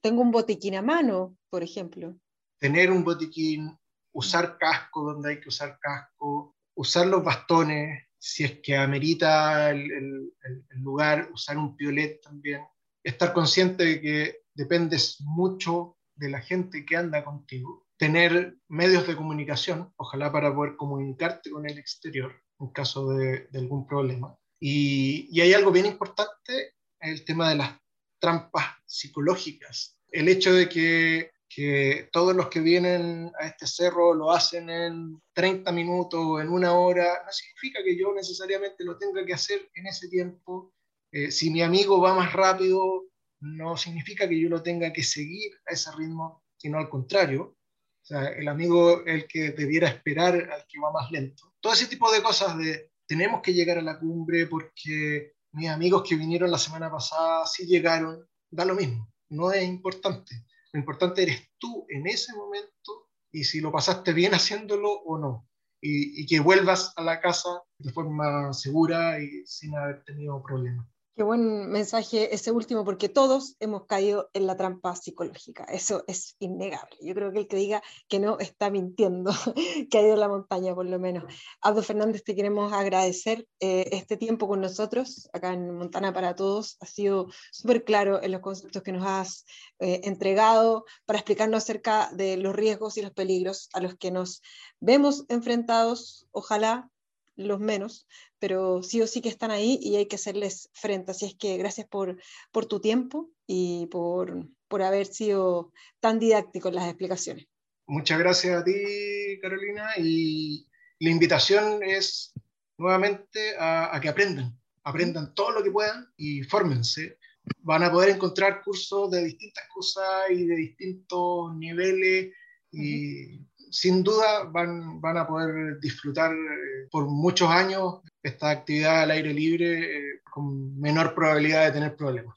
Tengo 0.00 0.22
un 0.22 0.30
botiquín 0.30 0.76
a 0.76 0.80
mano, 0.80 1.36
por 1.50 1.62
ejemplo. 1.62 2.18
Tener 2.58 2.90
un 2.90 3.04
botiquín, 3.04 3.78
usar 4.14 4.56
casco 4.56 5.02
donde 5.02 5.32
hay 5.32 5.40
que 5.40 5.50
usar 5.50 5.78
casco, 5.78 6.56
usar 6.74 7.06
los 7.06 7.22
bastones, 7.22 8.06
si 8.18 8.44
es 8.44 8.60
que 8.60 8.78
amerita 8.78 9.68
el, 9.70 10.32
el 10.42 10.80
lugar, 10.80 11.28
usar 11.30 11.58
un 11.58 11.76
piolet 11.76 12.22
también. 12.22 12.62
Estar 13.02 13.34
consciente 13.34 13.84
de 13.84 14.00
que 14.00 14.36
dependes 14.54 15.20
mucho 15.20 15.98
de 16.14 16.30
la 16.30 16.40
gente 16.40 16.86
que 16.86 16.96
anda 16.96 17.22
contigo 17.22 17.83
tener 17.96 18.56
medios 18.68 19.06
de 19.06 19.16
comunicación, 19.16 19.92
ojalá 19.96 20.32
para 20.32 20.54
poder 20.54 20.76
comunicarte 20.76 21.50
con 21.50 21.68
el 21.68 21.78
exterior 21.78 22.32
en 22.60 22.68
caso 22.68 23.08
de, 23.10 23.48
algún 23.54 23.86
problema. 23.86 24.36
Y, 24.60 25.28
y, 25.30 25.40
hay 25.40 25.52
algo 25.52 25.70
bien 25.70 25.86
importante, 25.86 26.74
el 27.00 27.24
tema 27.24 27.50
de 27.50 27.56
las 27.56 27.78
trampas 28.18 28.64
psicológicas. 28.86 29.98
El 30.10 30.28
hecho 30.28 30.52
de 30.54 30.68
que, 30.68 31.32
que 31.48 32.08
todos 32.12 32.34
los 32.34 32.48
que 32.48 32.60
vienen 32.60 33.30
a 33.38 33.46
este 33.46 33.66
cerro 33.66 34.14
lo 34.14 34.30
hacen 34.30 34.70
en 34.70 35.20
30 35.34 35.70
minutos 35.72 36.20
o 36.20 36.40
en 36.40 36.48
una 36.48 36.72
hora, 36.72 37.22
no 37.24 37.32
significa 37.32 37.82
que 37.84 37.96
yo 37.96 38.14
necesariamente 38.14 38.84
lo 38.84 38.96
tenga 38.96 39.24
que 39.24 39.34
hacer 39.34 39.68
en 39.74 39.86
ese 39.86 40.08
tiempo. 40.08 40.72
Eh, 41.12 41.30
si 41.30 41.50
mi 41.50 41.62
amigo 41.62 42.00
va 42.00 42.14
más 42.14 42.32
rápido, 42.32 43.04
no 43.40 43.76
significa 43.76 44.28
que 44.28 44.40
yo 44.40 44.48
lo 44.48 44.62
tenga 44.62 44.92
que 44.92 45.02
seguir 45.02 45.52
a 45.66 45.74
ese 45.74 45.90
ritmo, 45.92 46.42
sino 46.56 46.78
al 46.78 46.88
contrario, 46.88 47.56
o 48.04 48.06
sea, 48.06 48.28
el 48.28 48.48
amigo 48.48 49.02
el 49.06 49.26
que 49.26 49.52
debiera 49.52 49.88
esperar 49.88 50.34
al 50.34 50.66
que 50.68 50.78
va 50.78 50.92
más 50.92 51.10
lento. 51.10 51.54
Todo 51.58 51.72
ese 51.72 51.86
tipo 51.86 52.12
de 52.12 52.22
cosas 52.22 52.58
de 52.58 52.92
tenemos 53.06 53.40
que 53.40 53.54
llegar 53.54 53.78
a 53.78 53.82
la 53.82 53.98
cumbre 53.98 54.46
porque 54.46 55.32
mis 55.52 55.70
amigos 55.70 56.02
que 56.06 56.16
vinieron 56.16 56.50
la 56.50 56.58
semana 56.58 56.90
pasada 56.90 57.46
sí 57.46 57.66
llegaron, 57.66 58.28
da 58.50 58.66
lo 58.66 58.74
mismo, 58.74 59.10
no 59.30 59.52
es 59.52 59.64
importante. 59.64 60.44
Lo 60.72 60.80
importante 60.80 61.22
eres 61.22 61.50
tú 61.56 61.86
en 61.88 62.06
ese 62.06 62.34
momento 62.34 63.08
y 63.32 63.44
si 63.44 63.62
lo 63.62 63.72
pasaste 63.72 64.12
bien 64.12 64.34
haciéndolo 64.34 64.92
o 64.92 65.18
no. 65.18 65.48
Y, 65.80 66.22
y 66.22 66.26
que 66.26 66.40
vuelvas 66.40 66.92
a 66.96 67.02
la 67.02 67.20
casa 67.22 67.62
de 67.78 67.90
forma 67.90 68.52
segura 68.52 69.18
y 69.18 69.46
sin 69.46 69.74
haber 69.76 70.04
tenido 70.04 70.42
problemas. 70.42 70.86
Qué 71.16 71.22
buen 71.22 71.70
mensaje 71.70 72.34
ese 72.34 72.50
último, 72.50 72.84
porque 72.84 73.08
todos 73.08 73.54
hemos 73.60 73.86
caído 73.86 74.30
en 74.32 74.48
la 74.48 74.56
trampa 74.56 74.96
psicológica. 74.96 75.62
Eso 75.62 76.02
es 76.08 76.34
innegable. 76.40 76.96
Yo 77.00 77.14
creo 77.14 77.30
que 77.30 77.38
el 77.38 77.46
que 77.46 77.56
diga 77.56 77.84
que 78.08 78.18
no 78.18 78.40
está 78.40 78.68
mintiendo, 78.68 79.30
que 79.90 79.98
ha 79.98 80.02
ido 80.02 80.14
a 80.14 80.16
la 80.16 80.26
montaña 80.26 80.74
por 80.74 80.86
lo 80.86 80.98
menos. 80.98 81.32
Abdo 81.60 81.84
Fernández, 81.84 82.24
te 82.24 82.34
queremos 82.34 82.72
agradecer 82.72 83.46
eh, 83.60 83.90
este 83.92 84.16
tiempo 84.16 84.48
con 84.48 84.60
nosotros 84.60 85.28
acá 85.32 85.52
en 85.52 85.72
Montana 85.72 86.12
para 86.12 86.34
Todos. 86.34 86.78
Ha 86.80 86.86
sido 86.86 87.28
súper 87.52 87.84
claro 87.84 88.20
en 88.20 88.32
los 88.32 88.40
conceptos 88.40 88.82
que 88.82 88.90
nos 88.90 89.06
has 89.06 89.44
eh, 89.78 90.00
entregado 90.02 90.84
para 91.06 91.20
explicarnos 91.20 91.62
acerca 91.62 92.10
de 92.12 92.38
los 92.38 92.56
riesgos 92.56 92.96
y 92.96 93.02
los 93.02 93.12
peligros 93.12 93.68
a 93.72 93.78
los 93.78 93.94
que 93.94 94.10
nos 94.10 94.42
vemos 94.80 95.26
enfrentados, 95.28 96.26
ojalá 96.32 96.90
los 97.36 97.60
menos, 97.60 98.06
pero 98.38 98.82
sí 98.82 99.00
o 99.02 99.06
sí 99.06 99.20
que 99.20 99.28
están 99.28 99.50
ahí 99.50 99.78
y 99.82 99.96
hay 99.96 100.06
que 100.06 100.16
hacerles 100.16 100.70
frente. 100.72 101.10
Así 101.10 101.26
es 101.26 101.34
que 101.34 101.56
gracias 101.56 101.86
por, 101.86 102.20
por 102.52 102.66
tu 102.66 102.80
tiempo 102.80 103.30
y 103.46 103.86
por, 103.86 104.48
por 104.68 104.82
haber 104.82 105.06
sido 105.06 105.72
tan 106.00 106.18
didáctico 106.18 106.68
en 106.68 106.74
las 106.76 106.88
explicaciones. 106.88 107.46
Muchas 107.86 108.18
gracias 108.18 108.60
a 108.60 108.64
ti, 108.64 109.38
Carolina, 109.42 109.90
y 109.98 110.66
la 111.00 111.10
invitación 111.10 111.82
es 111.82 112.32
nuevamente 112.78 113.54
a, 113.58 113.98
que 114.00 114.08
aprendan, 114.08 114.58
aprendan 114.84 115.34
todo 115.34 115.52
lo 115.52 115.62
que 115.62 115.70
puedan 115.70 116.08
y 116.16 116.42
fórmense. 116.44 117.18
Van 117.58 117.82
a 117.82 117.92
poder 117.92 118.10
encontrar 118.10 118.62
cursos 118.62 119.10
de 119.10 119.24
distintas 119.24 119.64
cosas 119.72 120.30
y 120.30 120.46
de 120.46 120.56
distintos 120.56 121.54
niveles 121.56 122.32
y 122.72 123.38
sin 123.74 124.04
duda 124.04 124.44
van, 124.52 125.00
van 125.00 125.16
a 125.16 125.26
poder 125.26 125.80
disfrutar 125.80 126.30
eh, 126.32 126.86
por 126.90 127.06
muchos 127.06 127.50
años 127.50 128.00
esta 128.22 128.50
actividad 128.50 129.02
al 129.02 129.10
aire 129.10 129.34
libre 129.34 129.96
eh, 129.96 130.20
con 130.22 130.78
menor 130.78 131.12
probabilidad 131.14 131.66
de 131.66 131.72
tener 131.72 131.96
problemas. 131.96 132.36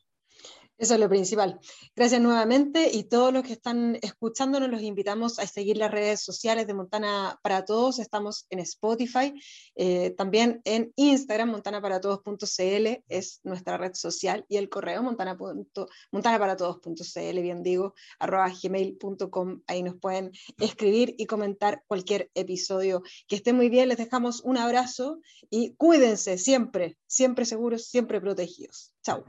Eso 0.77 0.93
es 0.93 0.99
lo 0.99 1.09
principal. 1.09 1.59
Gracias 1.95 2.21
nuevamente 2.21 2.91
y 2.93 3.05
todos 3.05 3.33
los 3.33 3.43
que 3.43 3.53
están 3.53 3.97
escuchándonos 4.01 4.69
los 4.69 4.83
invitamos 4.83 5.39
a 5.39 5.47
seguir 5.47 5.77
las 5.77 5.91
redes 5.91 6.21
sociales 6.21 6.67
de 6.67 6.75
Montana 6.75 7.39
para 7.41 7.65
Todos. 7.65 7.97
Estamos 7.97 8.45
en 8.51 8.59
Spotify, 8.59 9.33
eh, 9.75 10.11
también 10.11 10.61
en 10.65 10.93
Instagram, 10.95 11.49
montanaparaTodos.cl 11.49 13.03
es 13.07 13.39
nuestra 13.43 13.77
red 13.77 13.93
social 13.93 14.45
y 14.47 14.57
el 14.57 14.69
correo 14.69 15.01
montana, 15.01 15.37
montanaparaTodos.cl, 16.11 17.39
bien 17.41 17.63
digo, 17.63 17.95
arroba 18.19 18.51
gmail.com. 18.61 19.61
Ahí 19.67 19.83
nos 19.83 19.95
pueden 19.95 20.31
escribir 20.59 21.15
y 21.17 21.25
comentar 21.25 21.83
cualquier 21.87 22.29
episodio. 22.35 23.01
Que 23.27 23.37
esté 23.37 23.53
muy 23.53 23.69
bien, 23.69 23.89
les 23.89 23.97
dejamos 23.97 24.41
un 24.41 24.57
abrazo 24.57 25.21
y 25.49 25.75
cuídense 25.75 26.37
siempre, 26.37 26.97
siempre 27.07 27.45
seguros, 27.45 27.85
siempre 27.85 28.21
protegidos. 28.21 28.93
Chao. 29.03 29.23